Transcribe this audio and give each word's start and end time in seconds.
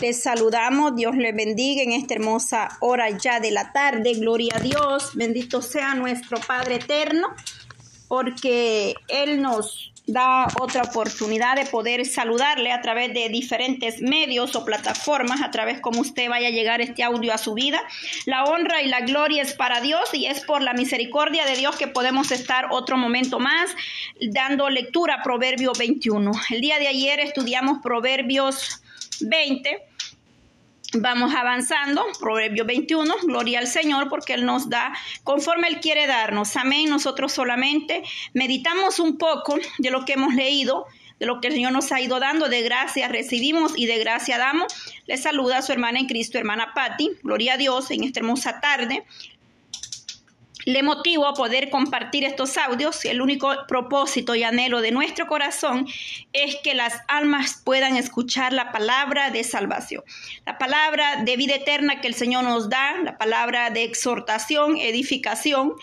Les 0.00 0.22
saludamos, 0.22 0.94
Dios 0.94 1.16
les 1.16 1.34
bendiga 1.34 1.82
en 1.82 1.92
esta 1.92 2.14
hermosa 2.14 2.68
hora 2.80 3.08
ya 3.10 3.40
de 3.40 3.50
la 3.50 3.72
tarde. 3.72 4.12
Gloria 4.14 4.52
a 4.56 4.60
Dios, 4.60 5.12
bendito 5.14 5.62
sea 5.62 5.94
nuestro 5.94 6.38
Padre 6.38 6.74
eterno, 6.76 7.28
porque 8.06 8.94
Él 9.08 9.40
nos 9.40 9.92
da 10.06 10.46
otra 10.60 10.82
oportunidad 10.82 11.56
de 11.56 11.64
poder 11.64 12.04
saludarle 12.04 12.72
a 12.72 12.82
través 12.82 13.12
de 13.14 13.30
diferentes 13.30 14.02
medios 14.02 14.54
o 14.54 14.66
plataformas, 14.66 15.40
a 15.40 15.50
través 15.50 15.80
como 15.80 16.02
usted 16.02 16.28
vaya 16.28 16.48
a 16.48 16.52
llegar 16.52 16.82
este 16.82 17.02
audio 17.02 17.32
a 17.32 17.38
su 17.38 17.54
vida. 17.54 17.82
La 18.26 18.44
honra 18.44 18.82
y 18.82 18.88
la 18.88 19.00
gloria 19.00 19.42
es 19.42 19.54
para 19.54 19.80
Dios 19.80 20.12
y 20.12 20.26
es 20.26 20.42
por 20.42 20.60
la 20.60 20.74
misericordia 20.74 21.46
de 21.46 21.56
Dios 21.56 21.74
que 21.76 21.88
podemos 21.88 22.30
estar 22.32 22.66
otro 22.70 22.98
momento 22.98 23.40
más 23.40 23.74
dando 24.20 24.68
lectura 24.68 25.14
a 25.14 25.22
Proverbio 25.22 25.72
21. 25.76 26.30
El 26.50 26.60
día 26.60 26.78
de 26.78 26.88
ayer 26.88 27.18
estudiamos 27.18 27.78
Proverbios 27.82 28.82
20. 29.20 29.82
Vamos 30.94 31.34
avanzando, 31.34 32.04
Proverbio 32.20 32.64
21, 32.64 33.12
gloria 33.24 33.58
al 33.58 33.66
Señor 33.66 34.08
porque 34.08 34.34
Él 34.34 34.46
nos 34.46 34.68
da 34.70 34.96
conforme 35.24 35.68
Él 35.68 35.80
quiere 35.80 36.06
darnos. 36.06 36.56
Amén. 36.56 36.88
Nosotros 36.88 37.32
solamente 37.32 38.02
meditamos 38.34 38.98
un 39.00 39.18
poco 39.18 39.58
de 39.78 39.90
lo 39.90 40.04
que 40.04 40.14
hemos 40.14 40.34
leído, 40.34 40.86
de 41.18 41.26
lo 41.26 41.40
que 41.40 41.48
el 41.48 41.54
Señor 41.54 41.72
nos 41.72 41.90
ha 41.92 42.00
ido 42.00 42.20
dando, 42.20 42.48
de 42.48 42.62
gracia 42.62 43.08
recibimos 43.08 43.72
y 43.76 43.86
de 43.86 43.98
gracia 43.98 44.38
damos. 44.38 44.72
Le 45.06 45.16
saluda 45.16 45.58
a 45.58 45.62
su 45.62 45.72
hermana 45.72 45.98
en 45.98 46.06
Cristo, 46.06 46.38
hermana 46.38 46.72
Patti. 46.74 47.10
Gloria 47.22 47.54
a 47.54 47.56
Dios 47.56 47.90
en 47.90 48.04
esta 48.04 48.20
hermosa 48.20 48.60
tarde 48.60 49.04
le 50.66 50.82
motivo 50.82 51.26
a 51.26 51.34
poder 51.34 51.70
compartir 51.70 52.24
estos 52.24 52.58
audios. 52.58 53.04
El 53.04 53.22
único 53.22 53.54
propósito 53.68 54.34
y 54.34 54.42
anhelo 54.42 54.80
de 54.80 54.90
nuestro 54.90 55.28
corazón 55.28 55.86
es 56.32 56.56
que 56.56 56.74
las 56.74 57.00
almas 57.06 57.62
puedan 57.64 57.96
escuchar 57.96 58.52
la 58.52 58.72
palabra 58.72 59.30
de 59.30 59.44
salvación, 59.44 60.02
la 60.44 60.58
palabra 60.58 61.22
de 61.22 61.36
vida 61.36 61.54
eterna 61.54 62.00
que 62.00 62.08
el 62.08 62.14
Señor 62.14 62.44
nos 62.44 62.68
da, 62.68 62.96
la 63.04 63.16
palabra 63.16 63.70
de 63.70 63.84
exhortación, 63.84 64.76
edificación 64.76 65.74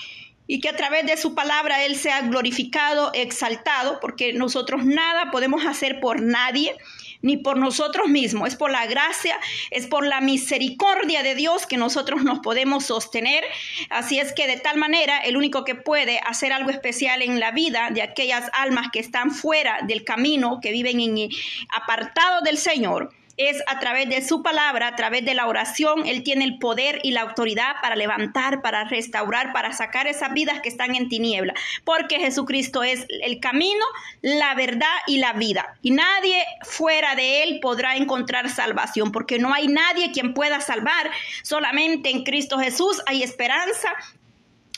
y 0.47 0.59
que 0.59 0.67
a 0.67 0.75
través 0.75 1.05
de 1.05 1.15
su 1.15 1.33
palabra 1.33 1.85
Él 1.85 1.95
sea 1.95 2.19
glorificado, 2.21 3.11
exaltado, 3.13 4.01
porque 4.01 4.33
nosotros 4.33 4.83
nada 4.83 5.31
podemos 5.31 5.65
hacer 5.65 6.01
por 6.01 6.21
nadie 6.21 6.75
ni 7.23 7.37
por 7.37 7.57
nosotros 7.57 8.09
mismos, 8.09 8.49
es 8.49 8.55
por 8.55 8.69
la 8.69 8.85
gracia, 8.85 9.39
es 9.71 9.87
por 9.87 10.05
la 10.05 10.21
misericordia 10.21 11.23
de 11.23 11.33
Dios 11.33 11.65
que 11.65 11.77
nosotros 11.77 12.23
nos 12.23 12.39
podemos 12.39 12.85
sostener. 12.85 13.43
Así 13.89 14.19
es 14.19 14.33
que 14.33 14.45
de 14.45 14.57
tal 14.57 14.77
manera 14.77 15.17
el 15.19 15.35
único 15.35 15.63
que 15.63 15.73
puede 15.73 16.19
hacer 16.19 16.53
algo 16.53 16.69
especial 16.69 17.23
en 17.23 17.39
la 17.39 17.51
vida 17.51 17.89
de 17.91 18.03
aquellas 18.03 18.51
almas 18.53 18.87
que 18.91 18.99
están 18.99 19.31
fuera 19.31 19.79
del 19.87 20.03
camino, 20.03 20.59
que 20.61 20.71
viven 20.71 20.99
en, 20.99 21.29
apartado 21.73 22.41
del 22.41 22.57
Señor, 22.57 23.11
es 23.37 23.61
a 23.67 23.79
través 23.79 24.09
de 24.09 24.21
su 24.21 24.43
palabra, 24.43 24.87
a 24.87 24.95
través 24.95 25.25
de 25.25 25.33
la 25.33 25.47
oración, 25.47 26.05
Él 26.05 26.23
tiene 26.23 26.45
el 26.45 26.59
poder 26.59 26.99
y 27.03 27.11
la 27.11 27.21
autoridad 27.21 27.75
para 27.81 27.95
levantar, 27.95 28.61
para 28.61 28.83
restaurar, 28.83 29.53
para 29.53 29.73
sacar 29.73 30.07
esas 30.07 30.33
vidas 30.33 30.59
que 30.61 30.69
están 30.69 30.95
en 30.95 31.09
tiniebla, 31.09 31.53
porque 31.83 32.19
Jesucristo 32.19 32.83
es 32.83 33.05
el 33.09 33.39
camino, 33.39 33.85
la 34.21 34.53
verdad 34.55 34.93
y 35.07 35.17
la 35.17 35.33
vida. 35.33 35.77
Y 35.81 35.91
nadie 35.91 36.43
fuera 36.61 37.15
de 37.15 37.43
Él 37.43 37.59
podrá 37.61 37.95
encontrar 37.95 38.49
salvación, 38.49 39.11
porque 39.11 39.39
no 39.39 39.53
hay 39.53 39.67
nadie 39.67 40.11
quien 40.11 40.33
pueda 40.33 40.61
salvar, 40.61 41.09
solamente 41.43 42.09
en 42.09 42.23
Cristo 42.23 42.59
Jesús 42.59 43.01
hay 43.07 43.23
esperanza 43.23 43.89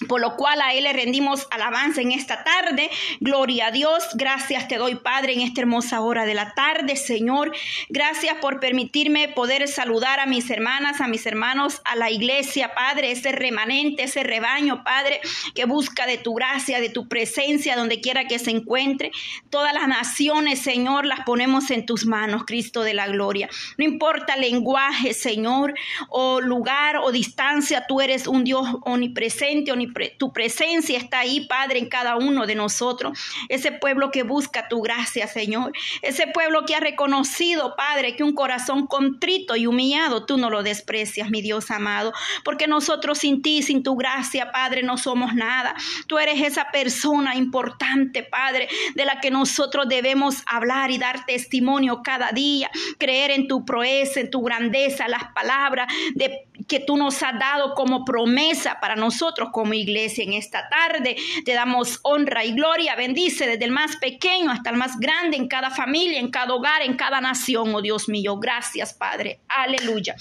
por 0.10 0.20
lo 0.20 0.36
cual 0.36 0.62
a 0.62 0.74
Él 0.74 0.84
le 0.84 0.94
rendimos 0.94 1.48
alabanza 1.52 2.02
en 2.02 2.12
esta 2.12 2.44
tarde. 2.44 2.90
Gloria 3.22 3.68
a 3.68 3.72
Dios. 3.72 4.04
Gracias 4.16 4.68
te 4.68 4.76
doy, 4.76 4.96
Padre, 4.96 5.34
en 5.34 5.42
esta 5.42 5.62
hermosa 5.62 6.02
hora 6.02 6.26
de 6.26 6.34
la 6.34 6.54
tarde, 6.54 6.98
Señor. 6.98 7.54
Gracias 7.88 8.36
por 8.42 8.60
permitirme 8.60 9.30
poder 9.30 9.68
saludar 9.70 10.20
a 10.20 10.26
mis 10.26 10.50
hermanas, 10.50 11.00
a 11.00 11.08
mis 11.08 11.26
hermanos, 11.26 11.82
a 11.86 11.96
la 11.96 12.12
iglesia, 12.12 12.74
Padre, 12.76 13.12
ese 13.12 13.32
remanente, 13.32 14.04
ese 14.04 14.24
rebaño, 14.24 14.84
Padre, 14.84 15.22
que 15.54 15.64
busca 15.64 16.06
de 16.06 16.18
tu 16.18 16.34
gracia, 16.34 16.82
de 16.82 16.90
tu 16.90 17.08
presencia, 17.08 17.78
donde 17.78 18.02
quiera 18.02 18.28
que 18.28 18.38
se 18.38 18.52
encuentre. 18.52 19.12
Todas 19.50 19.74
las 19.74 19.88
naciones, 19.88 20.60
Señor, 20.60 21.06
las 21.06 21.22
ponemos 21.22 21.72
en 21.72 21.86
tus 21.86 22.06
manos, 22.06 22.44
Cristo 22.46 22.84
de 22.84 22.94
la 22.94 23.08
gloria. 23.08 23.50
No 23.78 23.86
importa 23.86 24.36
lenguaje, 24.36 25.14
Señor, 25.14 25.74
o 26.10 26.42
lugar 26.42 26.98
o 26.98 27.14
distancia, 27.14 27.86
tú 27.88 28.02
eres 28.02 28.28
un 28.28 28.44
Dios 28.44 28.68
omnipresente, 28.84 29.72
omnipresente 29.72 29.85
tu 30.18 30.34
presencia 30.34 30.98
está 30.98 31.20
ahí, 31.20 31.48
Padre, 31.48 31.80
en 31.80 31.90
cada 31.90 32.16
uno 32.18 32.46
de 32.46 32.56
nosotros. 32.56 33.18
Ese 33.50 33.72
pueblo 33.72 34.12
que 34.12 34.24
busca 34.24 34.68
tu 34.68 34.82
gracia, 34.82 35.28
Señor. 35.28 35.72
Ese 36.02 36.28
pueblo 36.28 36.66
que 36.66 36.76
ha 36.76 36.80
reconocido, 36.80 37.76
Padre, 37.76 38.16
que 38.16 38.24
un 38.24 38.34
corazón 38.34 38.88
contrito 38.88 39.56
y 39.56 39.68
humillado, 39.68 40.26
tú 40.26 40.38
no 40.38 40.50
lo 40.50 40.64
desprecias, 40.64 41.30
mi 41.30 41.42
Dios 41.42 41.72
amado. 41.72 42.14
Porque 42.44 42.68
nosotros 42.68 43.20
sin 43.20 43.42
ti, 43.42 43.62
sin 43.62 43.84
tu 43.84 43.96
gracia, 43.96 44.52
Padre, 44.52 44.84
no 44.84 44.98
somos 44.98 45.34
nada. 45.34 45.76
Tú 46.08 46.18
eres 46.18 46.42
esa 46.42 46.72
persona 46.72 47.36
importante, 47.36 48.24
Padre, 48.24 48.68
de 48.96 49.06
la 49.06 49.20
que 49.20 49.32
nosotros 49.32 49.88
debemos 49.88 50.44
hablar 50.46 50.92
y 50.92 50.98
dar 50.98 51.26
testimonio 51.26 52.02
cada 52.04 52.32
día. 52.32 52.70
Creer 52.98 53.32
en 53.32 53.48
tu 53.48 53.66
proeza, 53.66 54.20
en 54.20 54.30
tu 54.30 54.42
grandeza, 54.42 55.08
las 55.08 55.26
palabras 55.34 55.88
de, 56.14 56.48
que 56.68 56.80
tú 56.80 56.98
nos 56.98 57.22
has 57.24 57.38
dado 57.38 57.74
como 57.74 58.06
promesa 58.06 58.80
para 58.80 58.96
nosotros 58.96 59.50
como 59.52 59.74
iglesia 59.74 60.24
en 60.24 60.34
esta 60.34 60.68
tarde. 60.70 61.16
Te 61.44 61.54
damos 61.54 62.00
honra 62.04 62.44
y 62.46 62.54
gloria. 62.54 62.96
Bendice 62.96 63.48
desde 63.48 63.66
el 63.66 63.72
más 63.72 63.98
pequeño 63.98 64.52
hasta 64.52 64.70
el 64.70 64.78
más 64.78 65.00
grande 65.00 65.38
en 65.38 65.48
cada 65.48 65.70
familia, 65.70 66.20
en 66.20 66.32
cada 66.32 66.54
hogar, 66.54 66.82
en 66.82 66.96
cada 66.96 67.22
nación, 67.22 67.74
oh 67.76 67.82
Dios 67.82 68.10
mío. 68.10 68.38
Gracias, 68.38 68.94
Padre. 68.94 69.40
Aleluya. 69.48 70.16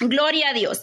Gloria 0.00 0.50
a 0.50 0.52
Dios. 0.52 0.82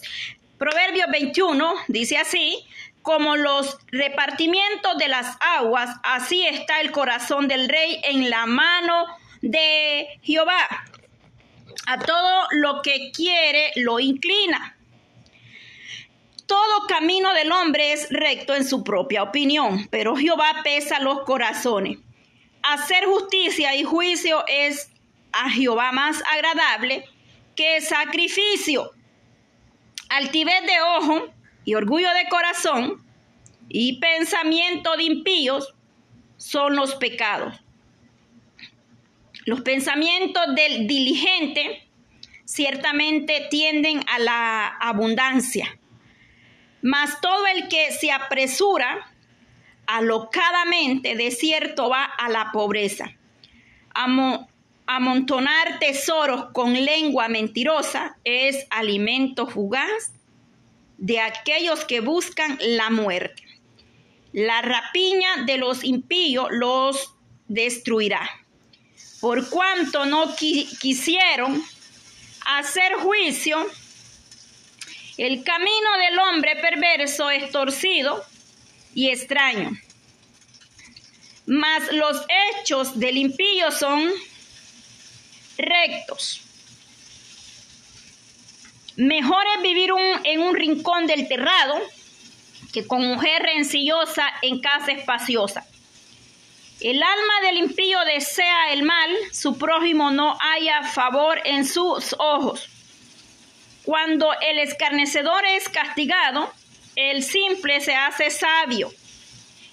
Proverbio 0.58 1.04
21 1.10 1.74
dice 1.88 2.18
así, 2.18 2.64
como 3.02 3.36
los 3.36 3.78
repartimientos 3.88 4.98
de 4.98 5.08
las 5.08 5.36
aguas, 5.40 5.90
así 6.02 6.46
está 6.46 6.80
el 6.80 6.90
corazón 6.90 7.46
del 7.46 7.68
rey 7.68 8.00
en 8.04 8.30
la 8.30 8.46
mano 8.46 9.06
de 9.42 10.08
Jehová. 10.22 10.66
A 11.86 11.98
todo 11.98 12.46
lo 12.52 12.82
que 12.82 13.10
quiere 13.12 13.72
lo 13.76 14.00
inclina. 14.00 14.76
Todo 16.46 16.86
camino 16.86 17.32
del 17.34 17.50
hombre 17.50 17.92
es 17.92 18.08
recto 18.10 18.54
en 18.54 18.64
su 18.64 18.84
propia 18.84 19.22
opinión, 19.22 19.88
pero 19.90 20.16
Jehová 20.16 20.62
pesa 20.62 21.00
los 21.00 21.22
corazones. 21.22 21.98
Hacer 22.62 23.04
justicia 23.04 23.74
y 23.74 23.82
juicio 23.82 24.44
es 24.46 24.90
a 25.32 25.50
Jehová 25.50 25.92
más 25.92 26.22
agradable 26.32 27.04
que 27.56 27.80
sacrificio. 27.80 28.92
Altivez 30.08 30.62
de 30.66 30.80
ojo 30.98 31.26
y 31.64 31.74
orgullo 31.74 32.12
de 32.14 32.28
corazón 32.28 33.04
y 33.68 33.98
pensamiento 33.98 34.96
de 34.96 35.02
impíos 35.04 35.74
son 36.36 36.76
los 36.76 36.94
pecados. 36.94 37.60
Los 39.46 39.62
pensamientos 39.62 40.42
del 40.54 40.86
diligente 40.86 41.88
ciertamente 42.44 43.46
tienden 43.50 44.02
a 44.06 44.18
la 44.18 44.66
abundancia 44.66 45.78
mas 46.86 47.20
todo 47.20 47.46
el 47.48 47.66
que 47.66 47.90
se 47.90 48.12
apresura 48.12 49.12
alocadamente 49.86 51.16
de 51.16 51.32
cierto 51.32 51.88
va 51.88 52.04
a 52.04 52.28
la 52.28 52.52
pobreza. 52.52 53.12
amontonar 54.86 55.80
tesoros 55.80 56.52
con 56.52 56.72
lengua 56.84 57.26
mentirosa 57.26 58.16
es 58.22 58.68
alimento 58.70 59.48
fugaz 59.48 60.12
de 60.96 61.18
aquellos 61.18 61.84
que 61.84 61.98
buscan 61.98 62.56
la 62.60 62.90
muerte. 62.90 63.42
La 64.32 64.62
rapiña 64.62 65.44
de 65.44 65.56
los 65.56 65.82
impíos 65.82 66.46
los 66.52 67.16
destruirá. 67.48 68.45
Por 69.20 69.48
cuanto 69.48 70.04
no 70.04 70.34
quisieron 70.36 71.62
hacer 72.44 72.94
juicio, 72.94 73.66
el 75.16 75.42
camino 75.42 75.98
del 75.98 76.18
hombre 76.18 76.56
perverso 76.56 77.30
es 77.30 77.50
torcido 77.50 78.22
y 78.94 79.08
extraño, 79.08 79.70
mas 81.46 81.90
los 81.92 82.22
hechos 82.60 82.98
del 82.98 83.16
impío 83.16 83.70
son 83.70 84.10
rectos. 85.56 86.42
Mejor 88.96 89.42
es 89.56 89.62
vivir 89.62 89.90
en 90.24 90.40
un 90.40 90.54
rincón 90.54 91.06
del 91.06 91.28
terrado 91.28 91.80
que 92.72 92.86
con 92.86 93.06
mujer 93.06 93.42
rencillosa 93.42 94.26
en 94.42 94.60
casa 94.60 94.92
espaciosa. 94.92 95.66
El 96.86 97.02
alma 97.02 97.40
del 97.42 97.56
impío 97.56 97.98
desea 98.04 98.72
el 98.72 98.84
mal, 98.84 99.10
su 99.32 99.58
prójimo 99.58 100.12
no 100.12 100.38
haya 100.40 100.84
favor 100.84 101.40
en 101.44 101.64
sus 101.64 102.14
ojos. 102.16 102.68
Cuando 103.82 104.28
el 104.40 104.60
escarnecedor 104.60 105.44
es 105.46 105.68
castigado, 105.68 106.48
el 106.94 107.24
simple 107.24 107.80
se 107.80 107.96
hace 107.96 108.30
sabio. 108.30 108.92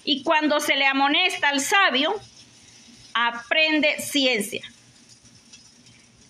Y 0.02 0.24
cuando 0.24 0.58
se 0.58 0.74
le 0.74 0.86
amonesta 0.86 1.50
al 1.50 1.60
sabio, 1.60 2.20
aprende 3.14 4.00
ciencia. 4.00 4.68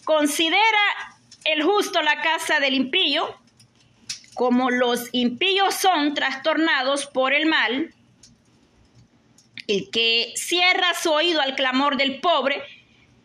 Considera 0.05 0.85
el 1.47 1.63
justo 1.63 2.03
la 2.03 2.21
casa 2.21 2.61
del 2.61 2.75
impío, 2.75 3.35
como 4.35 4.69
los 4.71 5.09
impíos 5.13 5.77
son 5.77 6.13
trastornados 6.13 7.07
por 7.07 7.33
el 7.33 7.47
mal, 7.47 7.95
el 9.67 9.91
que 9.91 10.33
cierra 10.37 10.95
su 11.01 11.11
oído 11.13 11.41
al 11.41 11.55
clamor 11.55 11.97
del 11.97 12.21
pobre, 12.21 12.63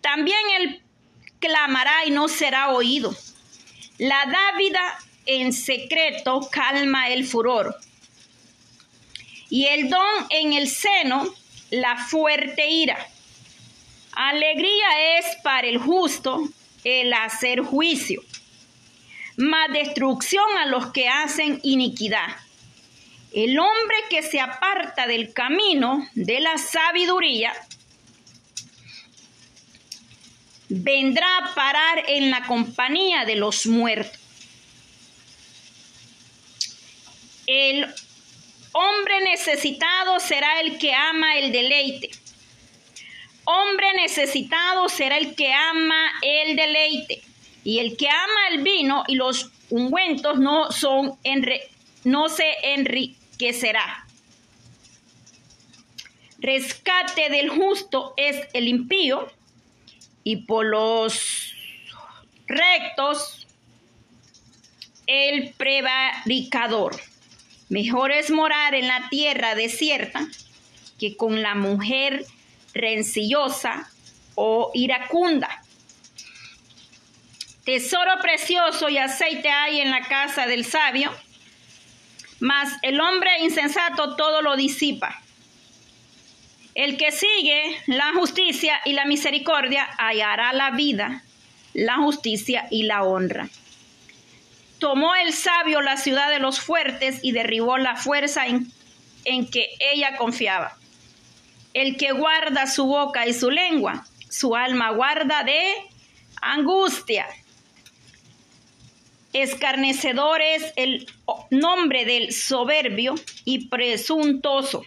también 0.02 0.40
él 0.60 0.82
clamará 1.40 2.06
y 2.06 2.12
no 2.12 2.28
será 2.28 2.70
oído. 2.70 3.16
La 3.98 4.26
dávida 4.26 5.00
en 5.26 5.54
secreto 5.54 6.48
calma 6.52 7.10
el 7.10 7.26
furor. 7.26 7.76
Y 9.50 9.66
el 9.66 9.90
don 9.90 10.28
en 10.30 10.54
el 10.54 10.70
seno, 10.70 11.34
la 11.72 11.98
fuerte 11.98 12.70
ira. 12.70 12.98
Alegría 14.14 15.18
es 15.18 15.26
para 15.44 15.68
el 15.68 15.78
justo 15.78 16.50
el 16.84 17.14
hacer 17.14 17.62
juicio, 17.62 18.24
mas 19.38 19.72
destrucción 19.72 20.46
a 20.60 20.66
los 20.66 20.92
que 20.92 21.08
hacen 21.08 21.60
iniquidad. 21.64 22.28
El 23.32 23.60
hombre 23.60 23.96
que 24.10 24.24
se 24.24 24.40
aparta 24.40 25.06
del 25.06 25.34
camino 25.34 26.08
de 26.16 26.40
la 26.40 26.58
sabiduría 26.58 27.54
vendrá 30.70 31.28
a 31.38 31.54
parar 31.54 32.06
en 32.08 32.32
la 32.32 32.46
compañía 32.48 33.26
de 33.26 33.36
los 33.36 33.68
muertos. 33.68 34.20
El 37.46 37.88
hombre 38.72 39.22
necesitado 39.22 40.20
será 40.20 40.62
el 40.62 40.78
que 40.80 40.94
ama 40.94 41.38
el 41.38 41.52
deleite. 41.52 42.10
Hombre 43.44 43.94
necesitado 43.96 44.90
será 44.90 45.18
el 45.18 45.36
que 45.36 45.54
ama 45.54 46.14
el 46.22 46.56
deleite. 46.56 47.22
Y 47.64 47.80
el 47.80 47.98
que 47.98 48.08
ama 48.08 48.48
el 48.52 48.64
vino 48.64 49.04
y 49.08 49.16
los 49.16 49.52
ungüentos 49.70 50.40
no 50.40 50.72
son 50.72 51.18
no 52.04 52.30
se 52.30 52.56
enriquecerá. 53.40 54.06
Rescate 56.40 57.30
del 57.30 57.50
justo 57.50 58.14
es 58.18 58.48
el 58.54 58.68
impío 58.68 59.32
y 60.24 60.38
por 60.38 60.66
los 60.66 61.54
rectos 62.48 63.48
el 65.08 65.54
prevaricador. 65.54 67.00
Mejor 67.70 68.12
es 68.12 68.32
morar 68.32 68.74
en 68.74 68.88
la 68.88 69.10
tierra 69.10 69.56
desierta 69.56 70.28
que 70.98 71.16
con 71.16 71.42
la 71.42 71.56
mujer 71.56 72.26
rencillosa 72.74 73.90
o 74.36 74.72
iracunda. 74.74 75.64
Tesoro 77.66 78.12
precioso 78.22 78.90
y 78.90 78.98
aceite 78.98 79.50
hay 79.50 79.82
en 79.82 79.92
la 79.92 80.02
casa 80.02 80.48
del 80.48 80.66
sabio, 80.66 81.12
mas 82.40 82.74
el 82.82 83.00
hombre 83.02 83.30
insensato 83.42 84.16
todo 84.16 84.42
lo 84.42 84.56
disipa. 84.56 85.22
El 86.76 86.98
que 86.98 87.12
sigue 87.12 87.78
la 87.88 88.14
justicia 88.14 88.80
y 88.86 88.94
la 88.94 89.06
misericordia 89.06 89.90
hallará 89.98 90.54
la 90.54 90.72
vida, 90.72 91.24
la 91.74 91.98
justicia 91.98 92.68
y 92.72 92.84
la 92.84 93.04
honra. 93.04 93.50
Tomó 94.80 95.14
el 95.16 95.34
sabio 95.34 95.82
la 95.82 95.98
ciudad 95.98 96.30
de 96.30 96.40
los 96.40 96.62
fuertes 96.62 97.20
y 97.22 97.34
derribó 97.34 97.78
la 97.78 97.98
fuerza 97.98 98.48
en, 98.48 98.72
en 99.26 99.50
que 99.50 99.68
ella 99.80 100.16
confiaba. 100.16 100.78
El 101.74 101.98
que 101.98 102.14
guarda 102.14 102.66
su 102.66 102.86
boca 102.86 103.28
y 103.28 103.34
su 103.34 103.52
lengua, 103.52 104.06
su 104.30 104.56
alma 104.56 104.92
guarda 104.92 105.44
de 105.44 105.74
angustia. 106.42 107.28
Escarnecedor 109.34 110.42
es 110.42 110.72
el 110.78 111.08
nombre 111.50 112.06
del 112.06 112.34
soberbio 112.34 113.16
y 113.46 113.68
presuntuoso, 113.68 114.84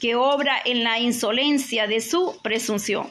que 0.00 0.14
obra 0.14 0.60
en 0.64 0.84
la 0.84 0.98
insolencia 0.98 1.86
de 1.86 2.00
su 2.00 2.38
presunción. 2.42 3.10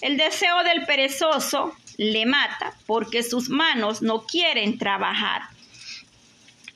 El 0.00 0.16
deseo 0.16 0.62
del 0.62 0.86
perezoso 0.86 1.72
le 1.96 2.26
mata 2.26 2.74
porque 2.86 3.22
sus 3.22 3.48
manos 3.48 4.02
no 4.02 4.24
quieren 4.24 4.78
trabajar. 4.78 5.42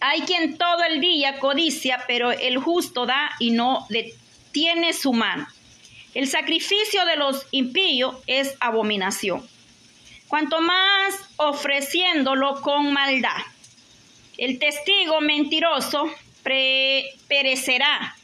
Hay 0.00 0.22
quien 0.22 0.56
todo 0.56 0.82
el 0.84 1.00
día 1.00 1.38
codicia, 1.38 2.04
pero 2.06 2.32
el 2.32 2.58
justo 2.58 3.06
da 3.06 3.30
y 3.38 3.50
no 3.50 3.86
detiene 3.90 4.92
su 4.92 5.12
mano. 5.12 5.46
El 6.14 6.26
sacrificio 6.26 7.04
de 7.04 7.16
los 7.16 7.46
impíos 7.50 8.16
es 8.26 8.56
abominación 8.60 9.46
cuanto 10.30 10.60
más 10.60 11.16
ofreciéndolo 11.36 12.60
con 12.62 12.92
maldad. 12.92 13.42
El 14.40 14.58
testigo 14.58 15.20
mentiroso 15.20 16.10
perecerá, 17.28 18.16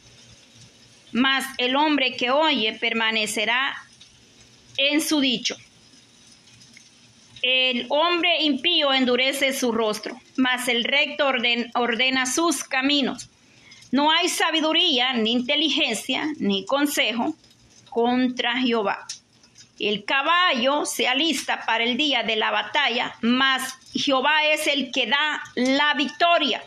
mas 1.13 1.45
el 1.59 1.77
hombre 1.77 2.17
que 2.17 2.31
oye 2.31 2.73
permanecerá 2.73 3.77
en 4.79 5.03
su 5.03 5.21
dicho. 5.21 5.59
El 7.43 7.85
hombre 7.91 8.45
impío 8.45 8.95
endurece 8.95 9.53
su 9.53 9.73
rostro, 9.73 10.19
mas 10.37 10.69
el 10.69 10.85
recto 10.85 11.31
ordena 11.75 12.25
sus 12.25 12.65
caminos. 12.65 13.29
No 13.93 14.11
hay 14.11 14.31
sabiduría, 14.31 15.13
ni 15.13 15.33
inteligencia, 15.33 16.33
ni 16.39 16.65
consejo 16.65 17.37
contra 17.91 18.59
Jehová. 18.59 19.07
El 19.79 20.05
caballo 20.05 20.87
se 20.87 21.07
alista 21.07 21.65
para 21.67 21.85
el 21.85 21.97
día 21.97 22.23
de 22.23 22.37
la 22.37 22.51
batalla, 22.51 23.15
mas 23.21 23.75
Jehová 23.95 24.45
es 24.47 24.67
el 24.67 24.91
que 24.91 25.07
da 25.07 25.43
la 25.55 25.93
victoria. 25.95 26.63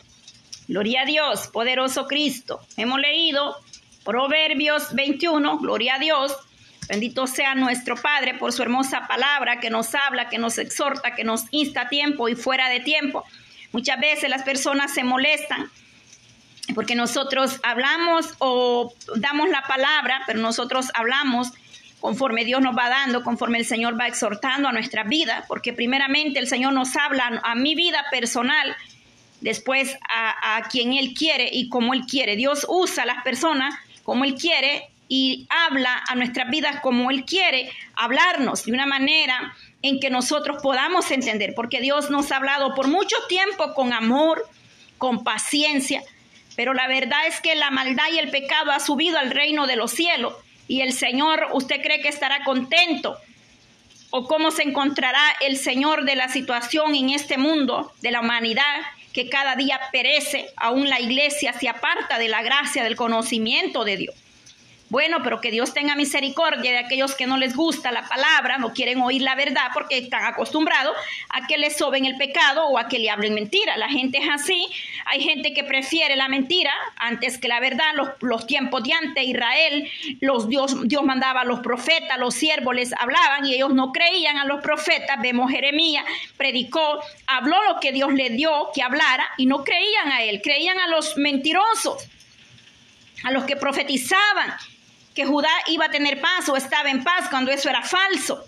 Gloria 0.67 1.01
a 1.01 1.05
Dios, 1.05 1.47
poderoso 1.47 2.05
Cristo. 2.05 2.61
Hemos 2.77 2.99
leído 2.99 3.55
Proverbios 4.03 4.93
21, 4.93 5.57
gloria 5.57 5.95
a 5.95 5.99
Dios. 5.99 6.35
Bendito 6.87 7.25
sea 7.25 7.55
nuestro 7.55 7.95
Padre 7.95 8.35
por 8.35 8.53
su 8.53 8.61
hermosa 8.61 9.07
palabra 9.07 9.59
que 9.59 9.71
nos 9.71 9.93
habla, 9.95 10.29
que 10.29 10.37
nos 10.37 10.57
exhorta, 10.59 11.15
que 11.15 11.23
nos 11.23 11.45
insta 11.51 11.81
a 11.81 11.89
tiempo 11.89 12.29
y 12.29 12.35
fuera 12.35 12.69
de 12.69 12.79
tiempo. 12.79 13.25
Muchas 13.71 13.99
veces 13.99 14.29
las 14.29 14.43
personas 14.43 14.93
se 14.93 15.03
molestan 15.03 15.71
porque 16.75 16.95
nosotros 16.95 17.59
hablamos 17.63 18.27
o 18.37 18.93
damos 19.15 19.49
la 19.49 19.63
palabra, 19.63 20.21
pero 20.27 20.39
nosotros 20.39 20.87
hablamos 20.93 21.49
conforme 21.99 22.45
Dios 22.45 22.61
nos 22.61 22.77
va 22.77 22.89
dando, 22.89 23.23
conforme 23.23 23.57
el 23.57 23.65
Señor 23.65 23.99
va 23.99 24.07
exhortando 24.07 24.69
a 24.69 24.71
nuestra 24.71 25.03
vida, 25.03 25.45
porque 25.47 25.73
primeramente 25.73 26.39
el 26.39 26.47
Señor 26.47 26.73
nos 26.73 26.95
habla 26.95 27.41
a 27.43 27.55
mi 27.55 27.75
vida 27.75 28.05
personal, 28.09 28.75
después 29.41 29.97
a, 30.09 30.61
quien 30.69 30.93
Él 30.93 31.13
quiere 31.13 31.49
y 31.51 31.69
como 31.69 31.93
Él 31.93 32.01
quiere. 32.09 32.35
Dios 32.35 32.65
usa 32.69 33.03
a 33.03 33.05
las 33.05 33.23
personas 33.23 33.75
como 34.03 34.25
Él 34.25 34.35
quiere 34.35 34.89
y 35.07 35.47
habla 35.49 36.03
a 36.07 36.15
nuestras 36.15 36.49
vidas 36.49 36.79
como 36.81 37.09
Él 37.09 37.25
quiere 37.25 37.71
hablarnos 37.95 38.65
de 38.65 38.73
una 38.73 38.85
manera 38.85 39.55
en 39.81 39.99
que 39.99 40.09
nosotros 40.09 40.61
podamos 40.61 41.09
entender, 41.11 41.53
porque 41.55 41.81
Dios 41.81 42.09
nos 42.09 42.31
ha 42.31 42.37
hablado 42.37 42.75
por 42.75 42.87
mucho 42.87 43.15
tiempo 43.27 43.73
con 43.73 43.93
amor, 43.93 44.45
con 44.97 45.23
paciencia, 45.23 46.03
pero 46.55 46.73
la 46.73 46.87
verdad 46.87 47.27
es 47.27 47.39
que 47.39 47.55
la 47.55 47.71
maldad 47.71 48.03
y 48.13 48.19
el 48.19 48.29
pecado 48.29 48.71
ha 48.71 48.81
subido 48.81 49.17
al 49.17 49.31
reino 49.31 49.67
de 49.67 49.77
los 49.77 49.91
cielos 49.91 50.33
y 50.69 50.81
el 50.81 50.93
Señor, 50.93 51.47
¿usted 51.53 51.81
cree 51.81 51.99
que 51.99 52.09
estará 52.09 52.43
contento? 52.45 53.17
¿O 54.11 54.27
cómo 54.27 54.51
se 54.51 54.61
encontrará 54.61 55.19
el 55.41 55.57
Señor 55.57 56.05
de 56.05 56.15
la 56.15 56.29
situación 56.29 56.93
en 56.93 57.09
este 57.09 57.39
mundo, 57.39 57.91
de 58.01 58.11
la 58.11 58.21
humanidad, 58.21 58.81
que 59.11 59.29
cada 59.29 59.55
día 59.55 59.79
perece, 59.91 60.47
aún 60.55 60.87
la 60.87 60.99
iglesia 60.99 61.53
se 61.53 61.67
aparta 61.67 62.19
de 62.19 62.27
la 62.27 62.43
gracia, 62.43 62.83
del 62.83 62.95
conocimiento 62.95 63.83
de 63.83 63.97
Dios? 63.97 64.15
Bueno, 64.89 65.19
pero 65.23 65.39
que 65.39 65.51
Dios 65.51 65.71
tenga 65.71 65.95
misericordia 65.95 66.71
de 66.71 66.79
aquellos 66.79 67.13
que 67.13 67.27
no 67.27 67.37
les 67.37 67.55
gusta 67.55 67.91
la 67.91 68.07
palabra, 68.07 68.57
no 68.57 68.73
quieren 68.73 68.99
oír 69.01 69.21
la 69.21 69.35
verdad 69.35 69.67
porque 69.71 69.99
están 69.99 70.25
acostumbrados 70.25 70.95
a 71.29 71.45
que 71.45 71.59
les 71.59 71.77
soben 71.77 72.05
el 72.05 72.17
pecado 72.17 72.65
o 72.65 72.77
a 72.79 72.87
que 72.87 72.97
le 72.97 73.11
hablen 73.11 73.35
mentira. 73.35 73.77
La 73.77 73.87
gente 73.87 74.17
es 74.17 74.27
así. 74.27 74.65
Hay 75.05 75.21
gente 75.21 75.53
que 75.53 75.63
prefiere 75.63 76.15
la 76.15 76.27
mentira 76.27 76.73
antes 76.95 77.37
que 77.37 77.47
la 77.47 77.59
verdad. 77.59 77.93
Los, 78.21 78.47
tiempos 78.47 78.83
de 78.83 78.93
antes, 78.93 79.23
Israel, 79.23 79.87
los 80.21 80.49
Dios, 80.49 80.75
Dios 80.87 81.03
mandaba 81.03 81.41
a 81.41 81.45
los 81.45 81.59
profetas, 81.59 82.17
los 82.17 82.33
siervos 82.33 82.73
les 82.73 82.91
hablaban 82.93 83.45
y 83.45 83.53
ellos 83.53 83.71
no 83.71 83.91
creían 83.91 84.37
a 84.37 84.45
los 84.45 84.61
profetas. 84.61 85.21
Vemos 85.21 85.51
Jeremías, 85.51 86.03
predicó, 86.35 86.99
habló 87.27 87.57
lo 87.65 87.79
que 87.79 87.91
Dios 87.91 88.11
le 88.13 88.31
dio 88.31 88.69
que 88.73 88.81
hablara 88.81 89.27
y 89.37 89.45
no 89.45 89.63
creían 89.63 90.11
a 90.11 90.23
él, 90.23 90.41
creían 90.41 90.79
a 90.79 90.87
los 90.87 91.15
mentirosos, 91.17 92.07
a 93.23 93.31
los 93.31 93.43
que 93.43 93.55
profetizaban 93.55 94.55
que 95.19 95.25
Judá 95.25 95.49
iba 95.67 95.87
a 95.87 95.91
tener 95.91 96.21
paz 96.21 96.47
o 96.47 96.55
estaba 96.55 96.89
en 96.89 97.03
paz 97.03 97.27
cuando 97.29 97.51
eso 97.51 97.69
era 97.69 97.81
falso. 97.81 98.41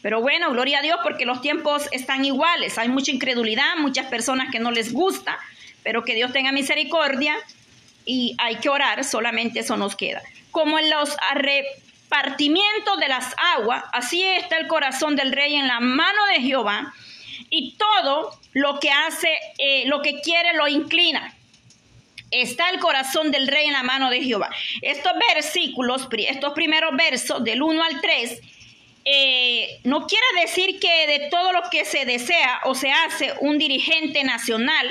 Pero 0.00 0.20
bueno, 0.20 0.50
gloria 0.50 0.80
a 0.80 0.82
Dios 0.82 0.98
porque 1.04 1.24
los 1.24 1.40
tiempos 1.40 1.88
están 1.92 2.24
iguales. 2.24 2.76
Hay 2.76 2.88
mucha 2.88 3.12
incredulidad, 3.12 3.76
muchas 3.76 4.06
personas 4.06 4.48
que 4.50 4.58
no 4.58 4.72
les 4.72 4.92
gusta, 4.92 5.38
pero 5.84 6.02
que 6.02 6.16
Dios 6.16 6.32
tenga 6.32 6.50
misericordia 6.50 7.36
y 8.04 8.34
hay 8.38 8.56
que 8.56 8.68
orar, 8.68 9.04
solamente 9.04 9.60
eso 9.60 9.76
nos 9.76 9.94
queda. 9.94 10.20
Como 10.50 10.76
en 10.76 10.90
los 10.90 11.16
repartimientos 11.36 12.98
de 12.98 13.06
las 13.06 13.36
aguas, 13.54 13.84
así 13.92 14.24
está 14.24 14.56
el 14.56 14.66
corazón 14.66 15.14
del 15.14 15.30
rey 15.30 15.54
en 15.54 15.68
la 15.68 15.78
mano 15.78 16.26
de 16.34 16.42
Jehová 16.42 16.92
y 17.48 17.76
todo 17.76 18.36
lo 18.54 18.80
que 18.80 18.90
hace, 18.90 19.28
eh, 19.58 19.84
lo 19.86 20.02
que 20.02 20.20
quiere, 20.20 20.52
lo 20.54 20.66
inclina. 20.66 21.32
Está 22.32 22.70
el 22.70 22.80
corazón 22.80 23.30
del 23.30 23.46
rey 23.46 23.66
en 23.66 23.74
la 23.74 23.82
mano 23.82 24.10
de 24.10 24.22
Jehová. 24.22 24.50
Estos 24.80 25.12
versículos, 25.34 26.08
estos 26.16 26.52
primeros 26.54 26.96
versos 26.96 27.44
del 27.44 27.62
1 27.62 27.82
al 27.82 28.00
3, 28.00 28.40
eh, 29.04 29.80
no 29.84 30.06
quiere 30.06 30.24
decir 30.40 30.78
que 30.78 31.06
de 31.06 31.28
todo 31.28 31.52
lo 31.52 31.62
que 31.70 31.84
se 31.84 32.04
desea 32.04 32.60
o 32.64 32.74
se 32.74 32.90
hace 32.90 33.34
un 33.40 33.58
dirigente 33.58 34.22
nacional, 34.24 34.88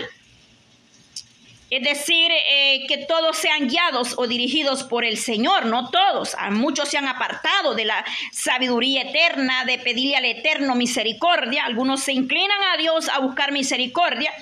es 1.71 1.83
decir, 1.83 2.29
eh, 2.31 2.85
que 2.85 2.97
todos 2.97 3.37
sean 3.37 3.69
guiados 3.69 4.15
o 4.17 4.27
dirigidos 4.27 4.83
por 4.83 5.05
el 5.05 5.17
Señor, 5.17 5.67
no 5.67 5.89
todos. 5.89 6.35
A 6.35 6.51
muchos 6.51 6.89
se 6.89 6.97
han 6.97 7.07
apartado 7.07 7.75
de 7.75 7.85
la 7.85 8.03
sabiduría 8.33 9.03
eterna, 9.03 9.63
de 9.63 9.77
pedirle 9.77 10.17
al 10.17 10.25
Eterno 10.25 10.75
misericordia. 10.75 11.63
Algunos 11.63 12.01
se 12.01 12.11
inclinan 12.11 12.61
a 12.73 12.77
Dios 12.77 13.07
a 13.07 13.19
buscar 13.19 13.53
misericordia, 13.53 14.33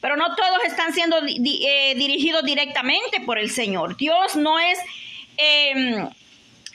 pero 0.00 0.16
no 0.16 0.34
todos 0.34 0.58
están 0.64 0.92
siendo 0.92 1.18
eh, 1.26 1.94
dirigidos 1.96 2.44
directamente 2.44 3.20
por 3.24 3.38
el 3.38 3.50
Señor. 3.50 3.96
Dios 3.96 4.36
no 4.36 4.58
es... 4.58 4.78
Em, 5.36 6.08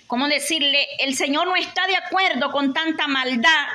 ¿cómo 0.08 0.28
decirle? 0.28 0.86
El 1.00 1.16
Señor 1.16 1.48
no 1.48 1.56
está 1.56 1.88
de 1.88 1.96
acuerdo 1.96 2.52
con 2.52 2.74
tanta 2.74 3.08
maldad 3.08 3.66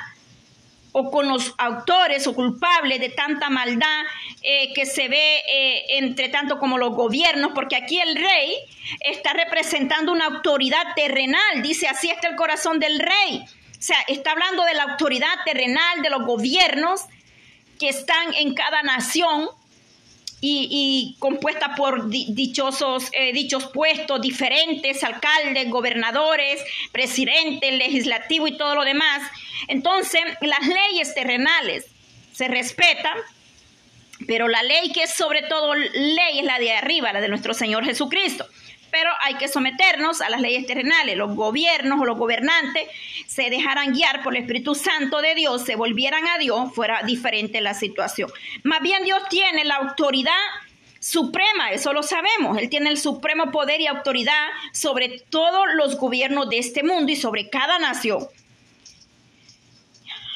o 0.91 1.11
con 1.11 1.27
los 1.27 1.53
autores 1.57 2.25
o 2.27 2.33
culpables 2.33 2.99
de 2.99 3.09
tanta 3.09 3.49
maldad 3.49 4.03
eh, 4.41 4.73
que 4.73 4.85
se 4.85 5.07
ve 5.07 5.41
eh, 5.51 5.85
entre 5.97 6.29
tanto 6.29 6.57
como 6.57 6.77
los 6.77 6.95
gobiernos, 6.95 7.51
porque 7.53 7.75
aquí 7.75 7.99
el 7.99 8.15
rey 8.15 8.55
está 9.01 9.33
representando 9.33 10.11
una 10.11 10.25
autoridad 10.25 10.95
terrenal, 10.95 11.61
dice 11.61 11.87
así 11.87 12.09
está 12.09 12.29
el 12.29 12.35
corazón 12.35 12.79
del 12.79 12.99
rey. 12.99 13.43
O 13.77 13.81
sea, 13.81 13.97
está 14.07 14.31
hablando 14.31 14.63
de 14.63 14.73
la 14.73 14.83
autoridad 14.83 15.33
terrenal 15.45 16.01
de 16.01 16.09
los 16.09 16.25
gobiernos 16.25 17.01
que 17.79 17.89
están 17.89 18.33
en 18.35 18.53
cada 18.53 18.83
nación 18.83 19.49
y, 20.41 21.15
compuesta 21.19 21.75
por 21.75 22.09
dichosos, 22.09 23.09
eh, 23.11 23.33
dichos 23.33 23.67
puestos 23.73 24.21
diferentes, 24.21 25.03
alcaldes, 25.03 25.69
gobernadores, 25.69 26.63
presidentes, 26.91 27.73
legislativo 27.73 28.47
y 28.47 28.57
todo 28.57 28.75
lo 28.75 28.83
demás. 28.85 29.21
Entonces, 29.67 30.21
las 30.41 30.65
leyes 30.65 31.13
terrenales 31.13 31.87
se 32.31 32.47
respetan, 32.47 33.17
pero 34.27 34.47
la 34.47 34.63
ley 34.63 34.91
que 34.93 35.03
es 35.03 35.13
sobre 35.13 35.41
todo 35.43 35.75
ley 35.75 36.39
es 36.39 36.45
la 36.45 36.59
de 36.59 36.73
arriba, 36.73 37.11
la 37.11 37.21
de 37.21 37.27
nuestro 37.27 37.53
Señor 37.53 37.83
Jesucristo 37.83 38.45
pero 38.91 39.09
hay 39.21 39.35
que 39.35 39.47
someternos 39.47 40.21
a 40.21 40.29
las 40.29 40.41
leyes 40.41 40.65
terrenales. 40.65 41.17
Los 41.17 41.35
gobiernos 41.35 41.99
o 41.99 42.05
los 42.05 42.17
gobernantes 42.17 42.87
se 43.27 43.49
dejaran 43.49 43.93
guiar 43.93 44.23
por 44.23 44.35
el 44.35 44.41
Espíritu 44.41 44.75
Santo 44.75 45.21
de 45.21 45.35
Dios, 45.35 45.65
se 45.65 45.75
volvieran 45.75 46.27
a 46.27 46.37
Dios, 46.37 46.73
fuera 46.73 47.01
diferente 47.03 47.61
la 47.61 47.73
situación. 47.73 48.31
Más 48.63 48.81
bien 48.81 49.03
Dios 49.03 49.21
tiene 49.29 49.65
la 49.65 49.75
autoridad 49.75 50.33
suprema, 50.99 51.71
eso 51.71 51.93
lo 51.93 52.03
sabemos. 52.03 52.57
Él 52.57 52.69
tiene 52.69 52.89
el 52.89 52.97
supremo 52.97 53.51
poder 53.51 53.81
y 53.81 53.87
autoridad 53.87 54.47
sobre 54.73 55.19
todos 55.29 55.65
los 55.75 55.97
gobiernos 55.97 56.49
de 56.49 56.59
este 56.59 56.83
mundo 56.83 57.11
y 57.11 57.15
sobre 57.15 57.49
cada 57.49 57.79
nación. 57.79 58.27